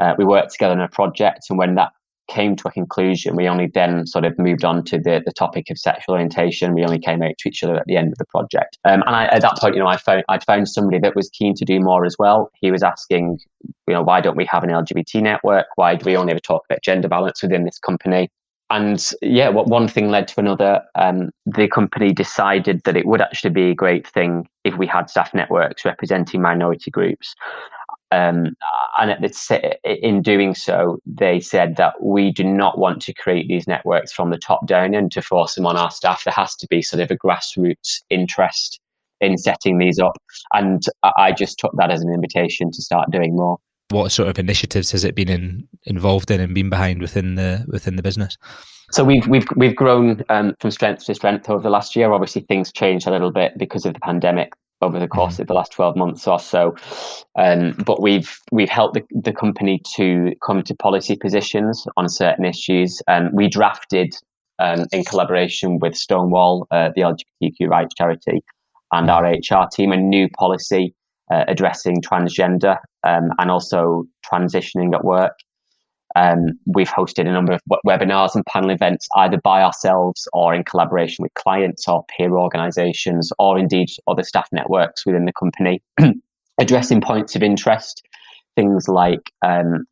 Uh, 0.00 0.14
we 0.18 0.24
worked 0.24 0.52
together 0.52 0.74
on 0.74 0.80
a 0.80 0.88
project, 0.88 1.46
and 1.48 1.58
when 1.58 1.76
that 1.76 1.92
came 2.28 2.56
to 2.56 2.68
a 2.68 2.70
conclusion, 2.70 3.36
we 3.36 3.48
only 3.48 3.66
then 3.66 4.06
sort 4.06 4.24
of 4.24 4.38
moved 4.38 4.64
on 4.64 4.84
to 4.84 4.98
the, 4.98 5.22
the 5.24 5.32
topic 5.32 5.70
of 5.70 5.78
sexual 5.78 6.14
orientation. 6.14 6.74
We 6.74 6.84
only 6.84 6.98
came 6.98 7.22
out 7.22 7.38
to 7.38 7.48
each 7.48 7.64
other 7.64 7.76
at 7.76 7.86
the 7.86 7.96
end 7.96 8.12
of 8.12 8.18
the 8.18 8.26
project. 8.26 8.78
Um, 8.84 9.02
and 9.06 9.16
I, 9.16 9.26
at 9.26 9.42
that 9.42 9.58
point, 9.58 9.74
you 9.74 9.80
know, 9.80 9.88
I 9.88 9.96
found 9.96 10.24
I'd 10.28 10.44
found 10.44 10.68
somebody 10.68 10.98
that 11.00 11.16
was 11.16 11.28
keen 11.30 11.54
to 11.54 11.64
do 11.64 11.80
more 11.80 12.04
as 12.04 12.16
well. 12.18 12.50
He 12.60 12.70
was 12.70 12.82
asking, 12.82 13.38
you 13.86 13.94
know, 13.94 14.02
why 14.02 14.20
don't 14.20 14.36
we 14.36 14.46
have 14.50 14.62
an 14.62 14.70
LGBT 14.70 15.22
network? 15.22 15.66
Why 15.76 15.94
do 15.94 16.04
we 16.04 16.16
only 16.16 16.32
ever 16.32 16.40
talk 16.40 16.64
about 16.68 16.82
gender 16.82 17.08
balance 17.08 17.42
within 17.42 17.64
this 17.64 17.78
company? 17.78 18.30
And 18.70 19.02
yeah, 19.22 19.48
what 19.48 19.68
one 19.68 19.88
thing 19.88 20.10
led 20.10 20.28
to 20.28 20.40
another. 20.40 20.82
Um, 20.94 21.30
the 21.46 21.68
company 21.68 22.12
decided 22.12 22.82
that 22.84 22.96
it 22.96 23.06
would 23.06 23.22
actually 23.22 23.50
be 23.50 23.70
a 23.70 23.74
great 23.74 24.06
thing 24.06 24.46
if 24.64 24.76
we 24.76 24.86
had 24.86 25.08
staff 25.08 25.32
networks 25.32 25.86
representing 25.86 26.42
minority 26.42 26.90
groups. 26.90 27.34
Um, 28.10 28.56
and 28.98 29.10
at 29.10 29.20
the, 29.20 29.78
in 29.84 30.22
doing 30.22 30.54
so, 30.54 30.98
they 31.06 31.40
said 31.40 31.76
that 31.76 32.02
we 32.02 32.32
do 32.32 32.44
not 32.44 32.78
want 32.78 33.02
to 33.02 33.14
create 33.14 33.48
these 33.48 33.66
networks 33.66 34.12
from 34.12 34.30
the 34.30 34.38
top 34.38 34.66
down 34.66 34.94
and 34.94 35.12
to 35.12 35.22
force 35.22 35.54
them 35.54 35.66
on 35.66 35.76
our 35.76 35.90
staff. 35.90 36.24
There 36.24 36.32
has 36.34 36.54
to 36.56 36.66
be 36.68 36.80
sort 36.82 37.02
of 37.02 37.10
a 37.10 37.16
grassroots 37.16 38.00
interest 38.08 38.80
in 39.20 39.36
setting 39.36 39.78
these 39.78 39.98
up. 39.98 40.16
And 40.54 40.82
I 41.16 41.32
just 41.32 41.58
took 41.58 41.72
that 41.76 41.90
as 41.90 42.00
an 42.02 42.12
invitation 42.12 42.70
to 42.70 42.82
start 42.82 43.10
doing 43.10 43.36
more. 43.36 43.58
What 43.90 44.12
sort 44.12 44.28
of 44.28 44.38
initiatives 44.38 44.90
has 44.92 45.04
it 45.04 45.14
been 45.14 45.28
in, 45.28 45.68
involved 45.84 46.30
in 46.30 46.40
and 46.40 46.54
been 46.54 46.70
behind 46.70 47.00
within 47.00 47.36
the 47.36 47.64
within 47.68 47.96
the 47.96 48.02
business? 48.02 48.36
So 48.90 49.02
we've 49.02 49.26
we've 49.26 49.46
we've 49.56 49.76
grown 49.76 50.22
um, 50.28 50.54
from 50.60 50.70
strength 50.70 51.04
to 51.06 51.14
strength 51.14 51.48
over 51.48 51.62
the 51.62 51.70
last 51.70 51.96
year. 51.96 52.12
Obviously, 52.12 52.42
things 52.42 52.70
changed 52.70 53.06
a 53.06 53.10
little 53.10 53.32
bit 53.32 53.56
because 53.56 53.86
of 53.86 53.94
the 53.94 54.00
pandemic 54.00 54.52
over 54.80 54.98
the 54.98 55.08
course 55.08 55.36
mm. 55.36 55.40
of 55.40 55.46
the 55.46 55.54
last 55.54 55.72
12 55.72 55.96
months 55.96 56.26
or 56.26 56.38
so. 56.38 56.74
Um, 57.36 57.72
but 57.84 58.00
we've 58.00 58.38
we've 58.52 58.68
helped 58.68 58.94
the, 58.94 59.04
the 59.10 59.32
company 59.32 59.82
to 59.96 60.32
come 60.44 60.62
to 60.62 60.74
policy 60.74 61.16
positions 61.16 61.86
on 61.96 62.08
certain 62.08 62.44
issues. 62.44 63.02
And 63.08 63.28
um, 63.28 63.34
we 63.34 63.48
drafted, 63.48 64.14
um, 64.58 64.86
in 64.92 65.04
collaboration 65.04 65.78
with 65.78 65.96
Stonewall, 65.96 66.66
uh, 66.70 66.90
the 66.94 67.02
LGBTQ 67.02 67.68
rights 67.68 67.94
charity, 67.96 68.42
and 68.92 69.10
our 69.10 69.24
HR 69.24 69.68
team, 69.72 69.92
a 69.92 69.96
new 69.96 70.28
policy 70.30 70.94
uh, 71.30 71.44
addressing 71.46 72.00
transgender 72.00 72.78
um, 73.04 73.30
and 73.38 73.50
also 73.50 74.04
transitioning 74.30 74.94
at 74.94 75.04
work. 75.04 75.34
Um, 76.16 76.58
we've 76.66 76.88
hosted 76.88 77.28
a 77.28 77.32
number 77.32 77.52
of 77.52 77.60
webinars 77.86 78.34
and 78.34 78.44
panel 78.46 78.70
events, 78.70 79.06
either 79.16 79.38
by 79.42 79.62
ourselves 79.62 80.26
or 80.32 80.54
in 80.54 80.64
collaboration 80.64 81.22
with 81.22 81.34
clients 81.34 81.86
or 81.86 82.04
peer 82.16 82.36
organisations, 82.36 83.30
or 83.38 83.58
indeed 83.58 83.88
other 84.06 84.22
staff 84.22 84.48
networks 84.52 85.04
within 85.04 85.26
the 85.26 85.32
company, 85.32 85.82
addressing 86.58 87.00
points 87.00 87.36
of 87.36 87.42
interest, 87.42 88.02
things 88.56 88.88
like 88.88 89.30
um, 89.42 89.84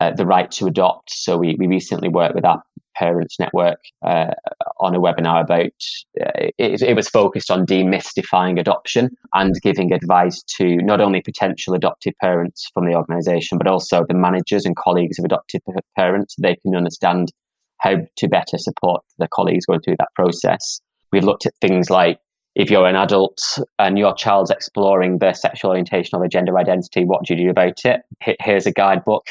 uh, 0.00 0.12
the 0.12 0.26
right 0.26 0.50
to 0.52 0.66
adopt. 0.66 1.10
So 1.10 1.36
we, 1.36 1.56
we 1.58 1.66
recently 1.66 2.08
worked 2.08 2.34
with 2.34 2.44
our 2.44 2.62
parents 2.94 3.38
network 3.38 3.78
uh, 4.04 4.32
on 4.78 4.94
a 4.94 5.00
webinar 5.00 5.42
about 5.42 5.72
uh, 6.20 6.50
it, 6.58 6.82
it, 6.82 6.94
was 6.94 7.08
focused 7.08 7.50
on 7.50 7.66
demystifying 7.66 8.58
adoption 8.58 9.10
and 9.34 9.54
giving 9.62 9.92
advice 9.92 10.42
to 10.42 10.76
not 10.78 11.00
only 11.00 11.20
potential 11.20 11.74
adoptive 11.74 12.14
parents 12.20 12.70
from 12.72 12.86
the 12.86 12.94
organization 12.94 13.58
but 13.58 13.66
also 13.66 14.04
the 14.08 14.14
managers 14.14 14.64
and 14.64 14.76
colleagues 14.76 15.18
of 15.18 15.24
adoptive 15.24 15.60
parents 15.96 16.34
they 16.38 16.56
can 16.56 16.74
understand 16.74 17.32
how 17.78 17.96
to 18.16 18.28
better 18.28 18.58
support 18.58 19.02
the 19.18 19.28
colleagues 19.28 19.66
going 19.66 19.80
through 19.80 19.96
that 19.98 20.12
process 20.14 20.80
we've 21.12 21.24
looked 21.24 21.46
at 21.46 21.54
things 21.60 21.90
like 21.90 22.18
if 22.54 22.70
you're 22.70 22.86
an 22.86 22.96
adult 22.96 23.58
and 23.78 23.98
your 23.98 24.14
child's 24.14 24.50
exploring 24.50 25.18
their 25.18 25.34
sexual 25.34 25.72
orientation 25.72 26.16
or 26.16 26.20
their 26.20 26.28
gender 26.28 26.56
identity, 26.56 27.04
what 27.04 27.24
do 27.24 27.34
you 27.34 27.44
do 27.44 27.50
about 27.50 27.84
it? 27.84 28.02
Here's 28.40 28.66
a 28.66 28.72
guidebook. 28.72 29.26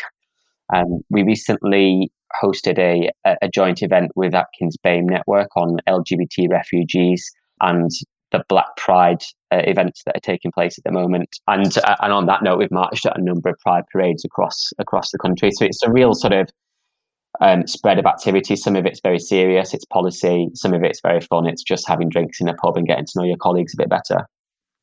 Um, 0.73 1.01
we 1.09 1.23
recently 1.23 2.11
hosted 2.41 2.79
a, 2.79 3.11
a 3.41 3.49
joint 3.49 3.81
event 3.81 4.11
with 4.15 4.33
Atkins 4.33 4.77
BAME 4.83 5.05
Network 5.05 5.49
on 5.55 5.77
LGBT 5.87 6.49
refugees 6.49 7.29
and 7.61 7.89
the 8.31 8.43
Black 8.49 8.75
Pride 8.77 9.23
uh, 9.51 9.61
events 9.65 10.01
that 10.05 10.17
are 10.17 10.21
taking 10.21 10.51
place 10.51 10.77
at 10.77 10.83
the 10.83 10.91
moment. 10.91 11.29
And 11.47 11.77
uh, 11.77 11.95
and 12.01 12.11
on 12.11 12.25
that 12.25 12.43
note, 12.43 12.59
we've 12.59 12.71
marched 12.71 13.05
at 13.05 13.17
a 13.17 13.23
number 13.23 13.49
of 13.49 13.57
Pride 13.59 13.83
parades 13.91 14.25
across 14.25 14.71
across 14.79 15.11
the 15.11 15.19
country. 15.19 15.51
So 15.51 15.65
it's 15.65 15.83
a 15.83 15.91
real 15.91 16.13
sort 16.13 16.33
of 16.33 16.49
um, 17.39 17.65
spread 17.67 17.99
of 17.99 18.05
activity. 18.05 18.55
Some 18.55 18.75
of 18.75 18.85
it's 18.85 18.99
very 19.01 19.19
serious, 19.19 19.73
it's 19.73 19.85
policy. 19.85 20.49
Some 20.53 20.73
of 20.73 20.83
it's 20.83 20.99
very 21.01 21.21
fun. 21.21 21.47
It's 21.47 21.63
just 21.63 21.87
having 21.87 22.09
drinks 22.09 22.41
in 22.41 22.49
a 22.49 22.53
pub 22.55 22.75
and 22.75 22.87
getting 22.87 23.05
to 23.05 23.11
know 23.15 23.23
your 23.23 23.37
colleagues 23.37 23.73
a 23.73 23.77
bit 23.77 23.89
better. 23.89 24.27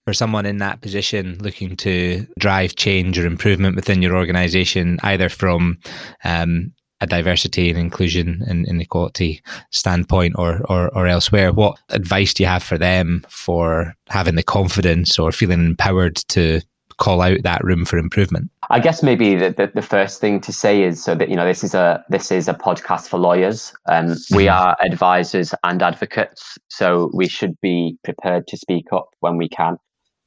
For 0.06 0.14
someone 0.14 0.46
in 0.46 0.58
that 0.58 0.80
position 0.80 1.38
looking 1.40 1.76
to 1.76 2.26
drive 2.38 2.74
change 2.76 3.18
or 3.18 3.26
improvement 3.26 3.76
within 3.76 4.00
your 4.00 4.16
organization, 4.16 4.98
either 5.02 5.28
from 5.28 5.78
um, 6.24 6.72
a 7.00 7.06
diversity 7.06 7.70
and 7.70 7.78
inclusion 7.78 8.42
and 8.46 8.66
inequality 8.66 9.40
standpoint 9.70 10.34
or, 10.36 10.60
or, 10.68 10.94
or 10.96 11.06
elsewhere, 11.06 11.52
what 11.52 11.78
advice 11.88 12.34
do 12.34 12.42
you 12.42 12.48
have 12.48 12.62
for 12.62 12.78
them 12.78 13.24
for 13.28 13.94
having 14.08 14.34
the 14.34 14.42
confidence 14.42 15.18
or 15.18 15.32
feeling 15.32 15.64
empowered 15.64 16.16
to 16.16 16.60
call 17.00 17.22
out 17.22 17.42
that 17.42 17.64
room 17.64 17.84
for 17.84 17.98
improvement? 17.98 18.50
I 18.68 18.78
guess 18.78 19.02
maybe 19.02 19.34
the, 19.34 19.50
the, 19.50 19.72
the, 19.74 19.82
first 19.82 20.20
thing 20.20 20.40
to 20.42 20.52
say 20.52 20.82
is 20.82 21.02
so 21.02 21.16
that 21.16 21.28
you 21.28 21.34
know 21.34 21.46
this 21.46 21.64
is 21.64 21.74
a 21.74 22.04
this 22.08 22.30
is 22.30 22.46
a 22.46 22.54
podcast 22.54 23.08
for 23.08 23.18
lawyers. 23.18 23.72
Um, 23.86 24.10
we 24.30 24.44
mm-hmm. 24.44 24.62
are 24.62 24.76
advisors 24.80 25.52
and 25.64 25.82
advocates, 25.82 26.56
so 26.68 27.10
we 27.12 27.26
should 27.26 27.60
be 27.60 27.96
prepared 28.04 28.46
to 28.46 28.56
speak 28.56 28.92
up 28.92 29.08
when 29.20 29.38
we 29.38 29.48
can. 29.48 29.76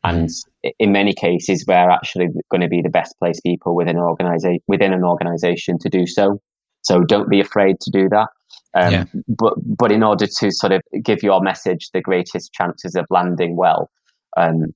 And 0.04 0.28
mm-hmm. 0.28 0.70
in 0.80 0.92
many 0.92 1.14
cases, 1.14 1.64
we're 1.66 1.90
actually 1.90 2.28
going 2.52 2.62
to 2.62 2.68
be 2.68 2.82
the 2.82 2.90
best 2.90 3.16
placed 3.20 3.44
people 3.44 3.76
within 3.76 3.96
an 3.96 4.04
organization 4.04 4.60
within 4.68 4.92
an 4.92 5.04
organization 5.04 5.78
to 5.80 5.90
do 5.90 6.06
so. 6.06 6.42
So 6.84 7.02
don't 7.02 7.30
be 7.30 7.39
afraid 7.39 7.80
to 7.82 7.91
do 7.91 8.10
that. 8.10 8.28
Um, 8.76 8.93
yeah. 8.93 9.06
But 9.28 9.54
but 9.65 9.91
in 9.91 10.04
order 10.04 10.26
to 10.26 10.52
sort 10.52 10.74
of 10.74 10.82
give 11.04 11.24
your 11.24 11.41
message 11.41 11.89
the 11.93 12.02
greatest 12.02 12.54
chances 12.54 12.96
of 12.96 13.06
landing 13.10 13.56
well, 13.56 13.89
um, 14.38 14.74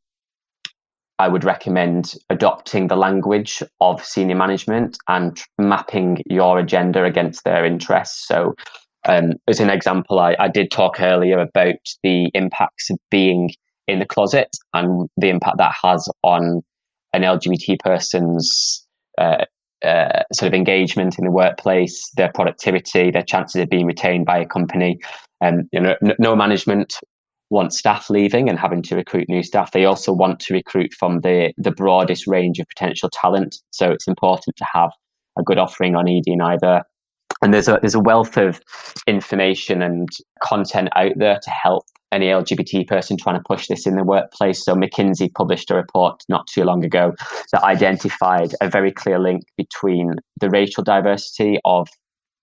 I 1.19 1.27
would 1.27 1.43
recommend 1.43 2.13
adopting 2.29 2.87
the 2.87 2.95
language 2.95 3.63
of 3.81 4.03
senior 4.05 4.35
management 4.35 4.97
and 5.07 5.41
mapping 5.57 6.21
your 6.27 6.59
agenda 6.59 7.05
against 7.05 7.43
their 7.43 7.65
interests. 7.65 8.27
So, 8.27 8.53
um, 9.07 9.33
as 9.47 9.59
an 9.59 9.69
example, 9.69 10.19
I, 10.19 10.35
I, 10.39 10.47
did 10.47 10.69
talk 10.69 10.99
earlier 10.99 11.39
about 11.39 11.75
the 12.03 12.29
impacts 12.33 12.89
of 12.89 12.97
being 13.09 13.51
in 13.87 13.99
the 13.99 14.05
closet 14.05 14.49
and 14.73 15.09
the 15.17 15.29
impact 15.29 15.57
that 15.57 15.73
has 15.81 16.07
on 16.23 16.61
an 17.13 17.21
LGBT 17.21 17.79
person's 17.79 18.85
uh, 19.17 19.45
uh, 19.83 20.23
sort 20.33 20.47
of 20.47 20.53
engagement 20.53 21.17
in 21.17 21.25
the 21.25 21.31
workplace, 21.31 22.09
their 22.17 22.31
productivity, 22.33 23.11
their 23.11 23.23
chances 23.23 23.61
of 23.61 23.69
being 23.69 23.85
retained 23.85 24.25
by 24.25 24.37
a 24.37 24.45
company. 24.45 24.99
Um, 25.41 25.69
you 25.71 25.79
know, 25.79 25.95
no 26.19 26.35
management 26.35 26.95
wants 27.49 27.77
staff 27.77 28.09
leaving 28.09 28.49
and 28.49 28.59
having 28.59 28.81
to 28.83 28.95
recruit 28.95 29.29
new 29.29 29.43
staff. 29.43 29.71
They 29.71 29.85
also 29.85 30.11
want 30.11 30.39
to 30.41 30.53
recruit 30.53 30.93
from 30.93 31.21
the, 31.21 31.53
the 31.57 31.71
broadest 31.71 32.27
range 32.27 32.59
of 32.59 32.67
potential 32.67 33.09
talent. 33.11 33.55
So 33.71 33.91
it's 33.91 34.07
important 34.07 34.57
to 34.57 34.65
have 34.73 34.91
a 35.37 35.43
good 35.43 35.57
offering 35.57 35.95
on 35.95 36.09
ED 36.09 36.23
and 36.27 36.41
either. 36.41 36.83
And 37.41 37.53
there's 37.53 37.67
a 37.67 37.77
there's 37.81 37.93
a 37.93 37.99
wealth 37.99 38.35
of 38.37 38.59
information 39.05 39.83
and 39.83 40.09
content 40.41 40.89
out 40.95 41.11
there 41.17 41.39
to 41.41 41.49
help 41.51 41.85
any 42.11 42.27
LGBT 42.27 42.87
person 42.87 43.17
trying 43.17 43.37
to 43.37 43.43
push 43.45 43.67
this 43.67 43.85
in 43.85 43.95
the 43.95 44.03
workplace. 44.03 44.63
So 44.63 44.75
McKinsey 44.75 45.33
published 45.33 45.69
a 45.71 45.75
report 45.75 46.23
not 46.29 46.47
too 46.47 46.63
long 46.63 46.83
ago 46.85 47.13
that 47.51 47.63
identified 47.63 48.53
a 48.61 48.69
very 48.69 48.91
clear 48.91 49.19
link 49.19 49.43
between 49.57 50.15
the 50.39 50.49
racial 50.49 50.83
diversity 50.83 51.59
of 51.65 51.87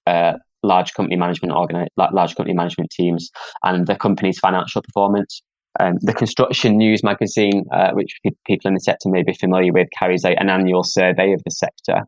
uh, 0.07 0.35
large 0.62 0.92
company 0.94 1.16
management 1.16 1.55
organi- 1.55 1.88
large 1.96 2.35
company 2.37 2.55
management 2.55 2.90
teams 2.90 3.31
and 3.62 3.87
the 3.87 3.96
company's 3.96 4.38
financial 4.38 4.83
performance. 4.83 5.42
Um, 5.81 5.96
the 6.03 6.14
Construction 6.14 6.77
News 6.77 7.03
magazine, 7.03 7.64
uh, 7.72 7.90
which 7.92 8.20
people 8.46 8.68
in 8.68 8.74
the 8.74 8.81
sector 8.81 9.09
may 9.09 9.24
be 9.24 9.35
familiar 9.35 9.72
with, 9.72 9.88
carries 9.98 10.24
out 10.24 10.40
an 10.40 10.48
annual 10.48 10.85
survey 10.85 11.33
of 11.33 11.42
the 11.44 11.50
sector, 11.50 12.03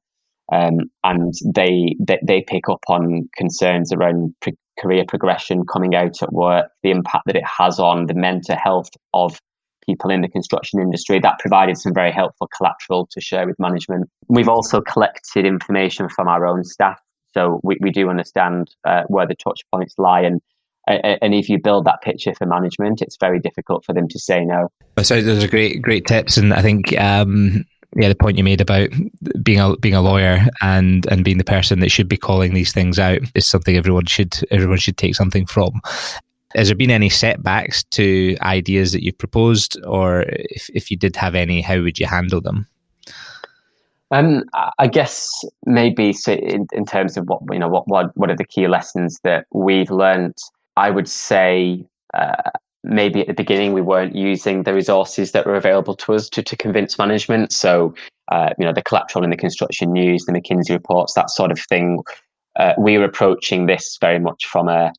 um, 0.52 0.78
and 1.04 1.34
they, 1.54 1.96
they, 2.00 2.18
they 2.26 2.44
pick 2.46 2.68
up 2.68 2.80
on 2.88 3.28
concerns 3.36 3.92
around 3.92 4.34
pre- 4.40 4.56
career 4.78 5.04
progression, 5.06 5.64
coming 5.64 5.94
out 5.94 6.22
at 6.22 6.32
work, 6.32 6.66
the 6.82 6.90
impact 6.90 7.24
that 7.26 7.36
it 7.36 7.46
has 7.46 7.78
on 7.78 8.06
the 8.06 8.14
mental 8.14 8.56
health 8.56 8.90
of 9.14 9.40
people 9.84 10.10
in 10.10 10.20
the 10.20 10.28
construction 10.28 10.80
industry. 10.80 11.18
That 11.18 11.38
provided 11.38 11.78
some 11.78 11.94
very 11.94 12.12
helpful 12.12 12.48
collateral 12.56 13.08
to 13.12 13.20
share 13.20 13.46
with 13.46 13.56
management. 13.58 14.08
We've 14.28 14.48
also 14.48 14.80
collected 14.80 15.46
information 15.46 16.08
from 16.08 16.28
our 16.28 16.46
own 16.46 16.64
staff 16.64 17.00
so 17.36 17.60
we, 17.62 17.76
we 17.80 17.90
do 17.90 18.08
understand 18.08 18.74
uh, 18.86 19.02
where 19.08 19.26
the 19.26 19.34
touch 19.34 19.60
points 19.72 19.94
lie. 19.98 20.22
And 20.22 20.40
and 20.88 21.34
if 21.34 21.48
you 21.48 21.58
build 21.62 21.84
that 21.86 22.00
picture 22.00 22.32
for 22.32 22.46
management, 22.46 23.02
it's 23.02 23.16
very 23.18 23.40
difficult 23.40 23.84
for 23.84 23.92
them 23.92 24.06
to 24.08 24.18
say 24.20 24.44
no. 24.44 24.68
So 25.02 25.20
those 25.20 25.42
are 25.42 25.48
great, 25.48 25.82
great 25.82 26.06
tips, 26.06 26.36
and 26.36 26.54
I 26.54 26.62
think 26.62 26.96
um, 26.98 27.64
yeah, 27.96 28.08
the 28.08 28.14
point 28.14 28.36
you 28.36 28.44
made 28.44 28.60
about 28.60 28.90
being 29.42 29.58
a 29.58 29.76
being 29.78 29.94
a 29.94 30.02
lawyer 30.02 30.46
and 30.60 31.06
and 31.10 31.24
being 31.24 31.38
the 31.38 31.44
person 31.44 31.80
that 31.80 31.90
should 31.90 32.08
be 32.08 32.16
calling 32.16 32.52
these 32.52 32.72
things 32.72 32.98
out 32.98 33.20
is 33.34 33.46
something 33.46 33.76
everyone 33.76 34.06
should 34.06 34.36
everyone 34.50 34.78
should 34.78 34.98
take 34.98 35.14
something 35.14 35.46
from. 35.46 35.80
Has 36.54 36.68
there 36.68 36.76
been 36.76 36.90
any 36.90 37.08
setbacks 37.08 37.84
to 37.84 38.36
ideas 38.42 38.92
that 38.92 39.02
you've 39.02 39.18
proposed, 39.18 39.78
or 39.84 40.24
if 40.28 40.68
if 40.74 40.90
you 40.90 40.96
did 40.96 41.16
have 41.16 41.34
any, 41.34 41.62
how 41.62 41.80
would 41.80 41.98
you 41.98 42.06
handle 42.06 42.40
them? 42.40 42.66
Um, 44.10 44.44
I 44.78 44.86
guess 44.86 45.28
maybe 45.64 46.12
so 46.12 46.32
in, 46.32 46.66
in 46.72 46.84
terms 46.84 47.16
of 47.16 47.26
what 47.26 47.40
you 47.50 47.58
know, 47.58 47.68
what 47.68 47.88
what 47.88 48.16
what 48.16 48.30
are 48.30 48.36
the 48.36 48.44
key 48.44 48.68
lessons 48.68 49.18
that 49.24 49.46
we've 49.52 49.90
learned? 49.90 50.34
I 50.76 50.90
would 50.90 51.08
say 51.08 51.84
uh, 52.14 52.50
maybe 52.86 53.20
at 53.20 53.26
the 53.26 53.34
beginning 53.34 53.72
we 53.72 53.82
weren't 53.82 54.14
using 54.14 54.62
the 54.62 54.72
resources 54.72 55.32
that 55.32 55.46
were 55.46 55.56
available 55.56 55.94
to 55.96 56.14
us 56.14 56.28
to, 56.30 56.42
to 56.42 56.56
convince 56.56 56.98
management. 56.98 57.52
So 57.52 57.94
uh, 58.32 58.50
you 58.58 58.64
know, 58.64 58.72
the 58.72 58.82
collateral 58.82 59.24
in 59.24 59.30
the 59.30 59.36
construction 59.36 59.92
news, 59.92 60.24
the 60.24 60.32
McKinsey 60.32 60.70
reports, 60.70 61.14
that 61.14 61.30
sort 61.30 61.52
of 61.52 61.60
thing. 61.60 62.02
Uh, 62.58 62.72
we 62.78 62.96
were 62.96 63.04
approaching 63.04 63.66
this 63.66 63.98
very 64.00 64.18
much 64.18 64.46
from 64.46 64.68
a 64.68 64.90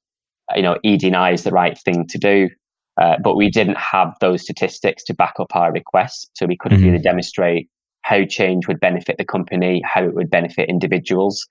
you 0.55 0.61
know, 0.61 0.77
ED&I 0.83 1.31
is 1.31 1.43
the 1.43 1.51
right 1.51 1.77
thing 1.77 2.07
to 2.07 2.17
do. 2.17 2.49
Uh, 2.97 3.15
but 3.23 3.35
we 3.35 3.49
didn't 3.49 3.77
have 3.77 4.15
those 4.21 4.41
statistics 4.41 5.03
to 5.03 5.13
back 5.13 5.35
up 5.39 5.55
our 5.55 5.71
requests, 5.71 6.29
so 6.33 6.47
we 6.47 6.57
couldn't 6.57 6.79
mm-hmm. 6.79 6.87
really 6.87 7.01
demonstrate 7.01 7.69
how 8.01 8.25
change 8.25 8.67
would 8.67 8.79
benefit 8.79 9.17
the 9.17 9.25
company, 9.25 9.81
how 9.85 10.03
it 10.03 10.15
would 10.15 10.31
benefit 10.31 10.67
individuals. 10.67 11.45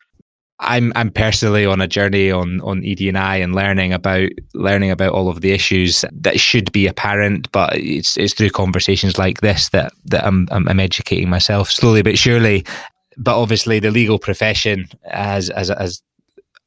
I'm 0.59 0.93
I'm 0.97 1.11
personally 1.11 1.67
on 1.67 1.83
a 1.83 1.87
journey 1.87 2.31
on 2.31 2.61
on 2.63 2.83
ED&I 2.85 3.37
and 3.37 3.55
learning 3.55 3.93
about 3.93 4.31
learning 4.55 4.91
about 4.91 5.13
all 5.13 5.29
of 5.29 5.43
the 5.43 5.53
issues 5.53 6.05
that 6.13 6.41
should 6.41 6.73
be 6.73 6.87
apparent, 6.87 7.51
but 7.53 7.77
it's 7.77 8.17
it's 8.17 8.33
through 8.33 8.51
conversations 8.51 9.19
like 9.19 9.43
this 9.43 9.69
that 9.71 9.93
that 10.07 10.25
I'm 10.27 10.49
I'm, 10.51 10.67
I'm 10.69 10.81
educating 10.81 11.29
myself 11.29 11.71
slowly 11.71 12.03
but 12.03 12.19
surely. 12.19 12.65
But 13.19 13.41
obviously, 13.41 13.81
the 13.81 13.91
legal 13.91 14.19
profession 14.19 14.89
has 15.05 15.49
has 15.55 15.69
has 15.69 16.03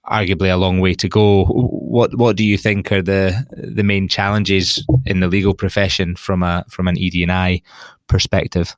arguably 0.06 0.52
a 0.52 0.58
long 0.58 0.80
way 0.80 0.94
to 0.94 1.10
go. 1.10 1.46
What 1.46 2.16
what 2.16 2.36
do 2.36 2.44
you 2.44 2.58
think 2.58 2.92
are 2.92 3.02
the 3.02 3.44
the 3.52 3.84
main 3.84 4.08
challenges 4.08 4.86
in 5.06 5.20
the 5.20 5.28
legal 5.28 5.56
profession 5.56 6.16
from 6.16 6.44
a 6.44 6.64
from 6.70 6.88
an 6.88 6.98
ED&I 7.00 7.62
perspective? 8.08 8.76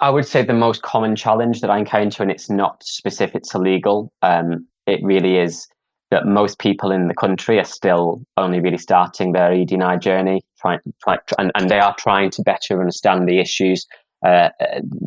I 0.00 0.10
would 0.10 0.26
say 0.26 0.42
the 0.42 0.52
most 0.52 0.82
common 0.82 1.16
challenge 1.16 1.60
that 1.60 1.70
I 1.70 1.78
encounter, 1.78 2.22
and 2.22 2.32
it's 2.32 2.50
not 2.50 2.82
specific 2.82 3.42
to 3.44 3.58
legal, 3.58 4.12
um, 4.22 4.66
it 4.86 5.00
really 5.02 5.38
is 5.38 5.68
that 6.10 6.26
most 6.26 6.58
people 6.58 6.92
in 6.92 7.08
the 7.08 7.14
country 7.14 7.58
are 7.58 7.64
still 7.64 8.22
only 8.36 8.60
really 8.60 8.78
starting 8.78 9.32
their 9.32 9.52
ED&I 9.52 9.96
journey, 9.96 10.42
trying, 10.58 10.78
try, 11.02 11.18
and, 11.38 11.50
and 11.56 11.68
they 11.68 11.80
are 11.80 11.94
trying 11.98 12.30
to 12.30 12.42
better 12.42 12.80
understand 12.80 13.28
the 13.28 13.38
issues. 13.38 13.86
uh, 14.24 14.48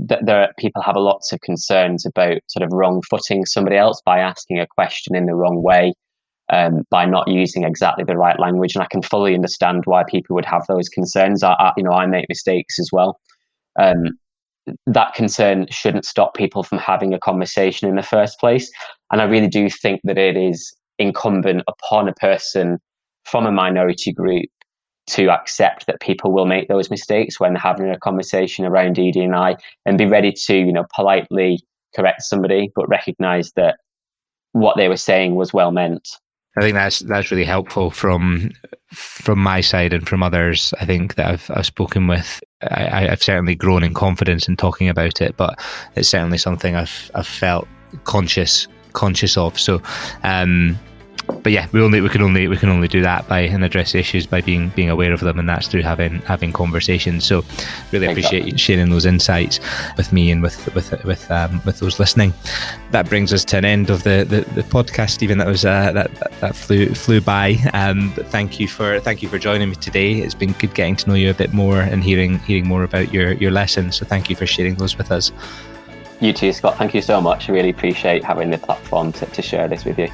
th- 0.08 0.22
there 0.24 0.42
are, 0.42 0.54
people 0.58 0.82
have 0.82 0.96
a 0.96 1.00
lots 1.00 1.32
of 1.32 1.42
concerns 1.42 2.06
about 2.06 2.38
sort 2.48 2.64
of 2.64 2.72
wrong 2.72 3.02
footing 3.10 3.46
somebody 3.46 3.78
else 3.78 4.02
by 4.06 4.20
asking 4.20 4.60
a 4.60 4.68
question 4.68 5.16
in 5.16 5.26
the 5.26 5.36
wrong 5.36 5.64
way, 5.64 5.94
um, 6.50 6.84
by 6.90 7.06
not 7.06 7.28
using 7.28 7.64
exactly 7.64 8.04
the 8.04 8.18
right 8.18 8.40
language, 8.40 8.76
and 8.76 8.84
I 8.84 8.88
can 8.92 9.02
fully 9.02 9.34
understand 9.34 9.84
why 9.86 10.04
people 10.04 10.36
would 10.36 10.46
have 10.46 10.66
those 10.68 10.90
concerns. 10.90 11.44
I, 11.44 11.54
I 11.54 11.74
you 11.78 11.84
know, 11.84 11.92
I 11.92 12.06
make 12.06 12.26
mistakes 12.30 12.78
as 12.80 12.90
well. 12.92 13.20
Um, 13.80 14.20
that 14.86 15.14
concern 15.14 15.66
shouldn't 15.70 16.06
stop 16.06 16.36
people 16.36 16.64
from 16.64 16.78
having 16.78 17.14
a 17.14 17.20
conversation 17.20 17.88
in 17.90 17.96
the 17.96 18.04
first 18.04 18.40
place, 18.40 18.72
and 19.12 19.22
I 19.22 19.26
really 19.26 19.48
do 19.48 19.70
think 19.70 20.02
that 20.04 20.18
it 20.18 20.38
is 20.38 20.76
incumbent 20.98 21.64
upon 21.68 22.08
a 22.08 22.14
person 22.14 22.78
from 23.24 23.46
a 23.46 23.52
minority 23.52 24.12
group 24.12 24.50
to 25.08 25.30
accept 25.30 25.88
that 25.88 26.00
people 26.02 26.32
will 26.32 26.46
make 26.46 26.68
those 26.68 26.90
mistakes 26.92 27.40
when 27.40 27.56
having 27.56 27.90
a 27.90 27.98
conversation 27.98 28.66
around 28.66 29.00
ED&I 29.00 29.56
and 29.86 29.98
be 29.98 30.06
ready 30.06 30.32
to, 30.32 30.56
you 30.56 30.72
know, 30.72 30.86
politely 30.96 31.60
correct 31.96 32.22
somebody, 32.22 32.72
but 32.76 32.88
recognize 32.88 33.52
that 33.56 33.78
what 34.52 34.78
they 34.78 34.88
were 34.88 34.98
saying 34.98 35.36
was 35.36 35.54
well 35.54 35.72
meant. 35.72 36.08
I 36.58 36.62
think 36.62 36.74
that's 36.74 37.00
that's 37.00 37.32
really 37.32 37.46
helpful 37.46 37.90
from 37.90 38.52
from 38.94 39.40
my 39.40 39.62
side 39.62 39.94
and 39.94 40.08
from 40.08 40.24
others. 40.24 40.74
I 40.80 40.86
think 40.86 41.16
that 41.16 41.28
I've 41.28 41.52
I've 41.54 41.66
spoken 41.66 42.08
with. 42.08 42.42
I, 42.62 43.08
have 43.08 43.24
certainly 43.24 43.56
grown 43.56 43.84
in 43.84 43.94
confidence 43.94 44.48
in 44.48 44.58
talking 44.58 44.90
about 44.90 45.22
it, 45.22 45.38
but 45.38 45.60
it's 45.96 46.10
certainly 46.10 46.38
something 46.38 46.76
I've 46.76 47.10
I've 47.16 47.28
felt 47.28 47.68
conscious 48.04 48.68
conscious 48.94 49.38
of. 49.38 49.60
So, 49.60 49.82
um, 50.24 50.78
but 51.32 51.52
yeah, 51.52 51.68
we 51.72 51.82
only 51.82 52.02
we 52.02 52.10
can 52.10 52.22
only 52.22 52.48
we 52.48 52.58
can 52.58 52.70
only 52.70 52.88
do 52.88 53.02
that 53.02 53.28
by 53.28 53.42
and 53.42 53.64
address 53.64 53.96
issues 53.96 54.26
by 54.26 54.42
being 54.42 54.70
being 54.70 54.90
aware 54.90 55.12
of 55.14 55.20
them, 55.20 55.40
and 55.40 55.48
that's 55.48 55.68
through 55.68 55.82
having 55.82 56.20
having 56.22 56.52
conversations. 56.52 57.26
So, 57.26 57.44
really 57.92 58.08
appreciate 58.08 58.46
you 58.46 58.58
sharing 58.58 58.90
those 58.90 59.06
insights 59.06 59.60
with 59.98 60.12
me 60.12 60.32
and 60.32 60.42
with 60.42 60.74
with 60.74 60.92
with 61.04 61.30
um, 61.32 61.62
with 61.66 61.80
those 61.80 62.00
listening. 62.00 62.34
That 62.92 63.08
brings 63.08 63.34
us 63.34 63.44
to 63.46 63.58
an 63.58 63.66
end 63.66 63.90
of 63.90 64.04
the 64.04 64.26
the, 64.28 64.42
the 64.54 64.64
podcast, 64.64 65.12
Stephen. 65.12 65.38
That 65.38 65.48
was 65.48 65.66
uh, 65.66 65.92
that, 65.92 66.14
that 66.40 66.56
flew 66.56 66.94
flew 66.94 67.22
by. 67.22 67.58
Um, 67.74 68.12
but 68.16 68.28
thank 68.28 68.60
you 68.60 68.68
for 68.68 69.00
thank 69.00 69.22
you 69.22 69.30
for 69.30 69.38
joining 69.38 69.70
me 69.70 69.76
today. 69.76 70.16
It's 70.16 70.36
been 70.36 70.54
good 70.54 70.74
getting 70.74 70.96
to 70.98 71.10
know 71.10 71.16
you 71.16 71.30
a 71.30 71.34
bit 71.34 71.54
more 71.54 71.82
and 71.82 72.04
hearing 72.04 72.40
hearing 72.40 72.68
more 72.68 72.84
about 72.84 73.14
your 73.14 73.34
your 73.34 73.52
lessons. 73.52 73.98
So, 73.98 74.06
thank 74.06 74.30
you 74.30 74.36
for 74.36 74.46
sharing 74.46 74.76
those 74.76 74.98
with 74.98 75.12
us. 75.12 75.32
You 76.22 76.34
too, 76.34 76.52
Scott. 76.52 76.78
Thank 76.78 76.94
you 76.94 77.02
so 77.02 77.22
much. 77.22 77.50
I 77.50 77.54
really 77.54 77.70
appreciate 77.70 78.26
having 78.26 78.50
the 78.50 78.58
platform 78.58 79.14
to, 79.14 79.26
to 79.26 79.42
share 79.42 79.70
this 79.70 79.86
with 79.86 79.98
you. 79.98 80.10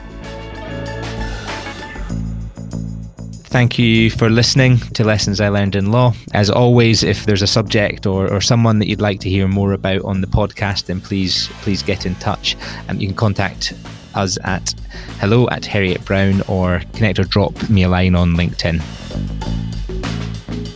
Thank 3.56 3.80
you 3.80 4.12
for 4.12 4.30
listening 4.30 4.80
to 4.80 5.06
Lessons 5.06 5.39
I 5.39 5.48
Learned 5.48 5.78
in 5.78 5.89
Law. 5.89 6.13
As 6.34 6.50
always, 6.50 7.04
if 7.04 7.26
there's 7.26 7.41
a 7.41 7.48
subject 7.48 8.06
or, 8.06 8.30
or 8.30 8.41
someone 8.41 8.80
that 8.80 8.89
you'd 8.89 9.00
like 9.00 9.22
to 9.22 9.30
hear 9.30 9.48
more 9.48 9.72
about 9.72 10.04
on 10.04 10.20
the 10.20 10.28
podcast, 10.28 10.88
then 10.88 11.00
please 11.00 11.48
please 11.62 11.82
get 11.82 12.06
in 12.06 12.15
touch. 12.15 12.58
And 12.89 13.02
you 13.02 13.08
can 13.08 13.15
contact 13.15 13.72
us 14.13 14.38
at 14.44 14.74
hello 15.22 15.48
at 15.52 15.63
Heriot 15.63 16.04
Brown 16.04 16.41
or 16.50 16.82
connect 16.96 17.18
or 17.18 17.24
drop 17.24 17.70
me 17.70 17.84
a 17.84 17.88
line 17.88 18.13
on 18.13 18.34
LinkedIn. 18.34 18.82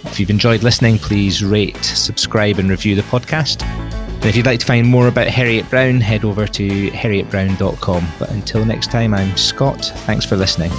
If 0.06 0.18
you've 0.18 0.30
enjoyed 0.30 0.64
listening, 0.64 1.00
please 1.00 1.44
rate, 1.44 1.84
subscribe, 1.84 2.60
and 2.60 2.70
review 2.70 2.96
the 2.96 3.02
podcast. 3.02 3.62
And 3.62 4.26
if 4.26 4.38
you'd 4.38 4.46
like 4.46 4.62
to 4.62 4.66
find 4.66 4.88
more 4.88 5.10
about 5.10 5.28
Heriot 5.28 5.70
Brown, 5.70 6.00
head 6.00 6.24
over 6.24 6.48
to 6.48 6.92
heriotbrown.com. 6.92 8.08
But 8.18 8.32
until 8.32 8.64
next 8.64 8.90
time, 8.90 9.14
I'm 9.14 9.36
Scott. 9.36 9.84
Thanks 10.06 10.24
for 10.24 10.38
listening. 10.38 10.72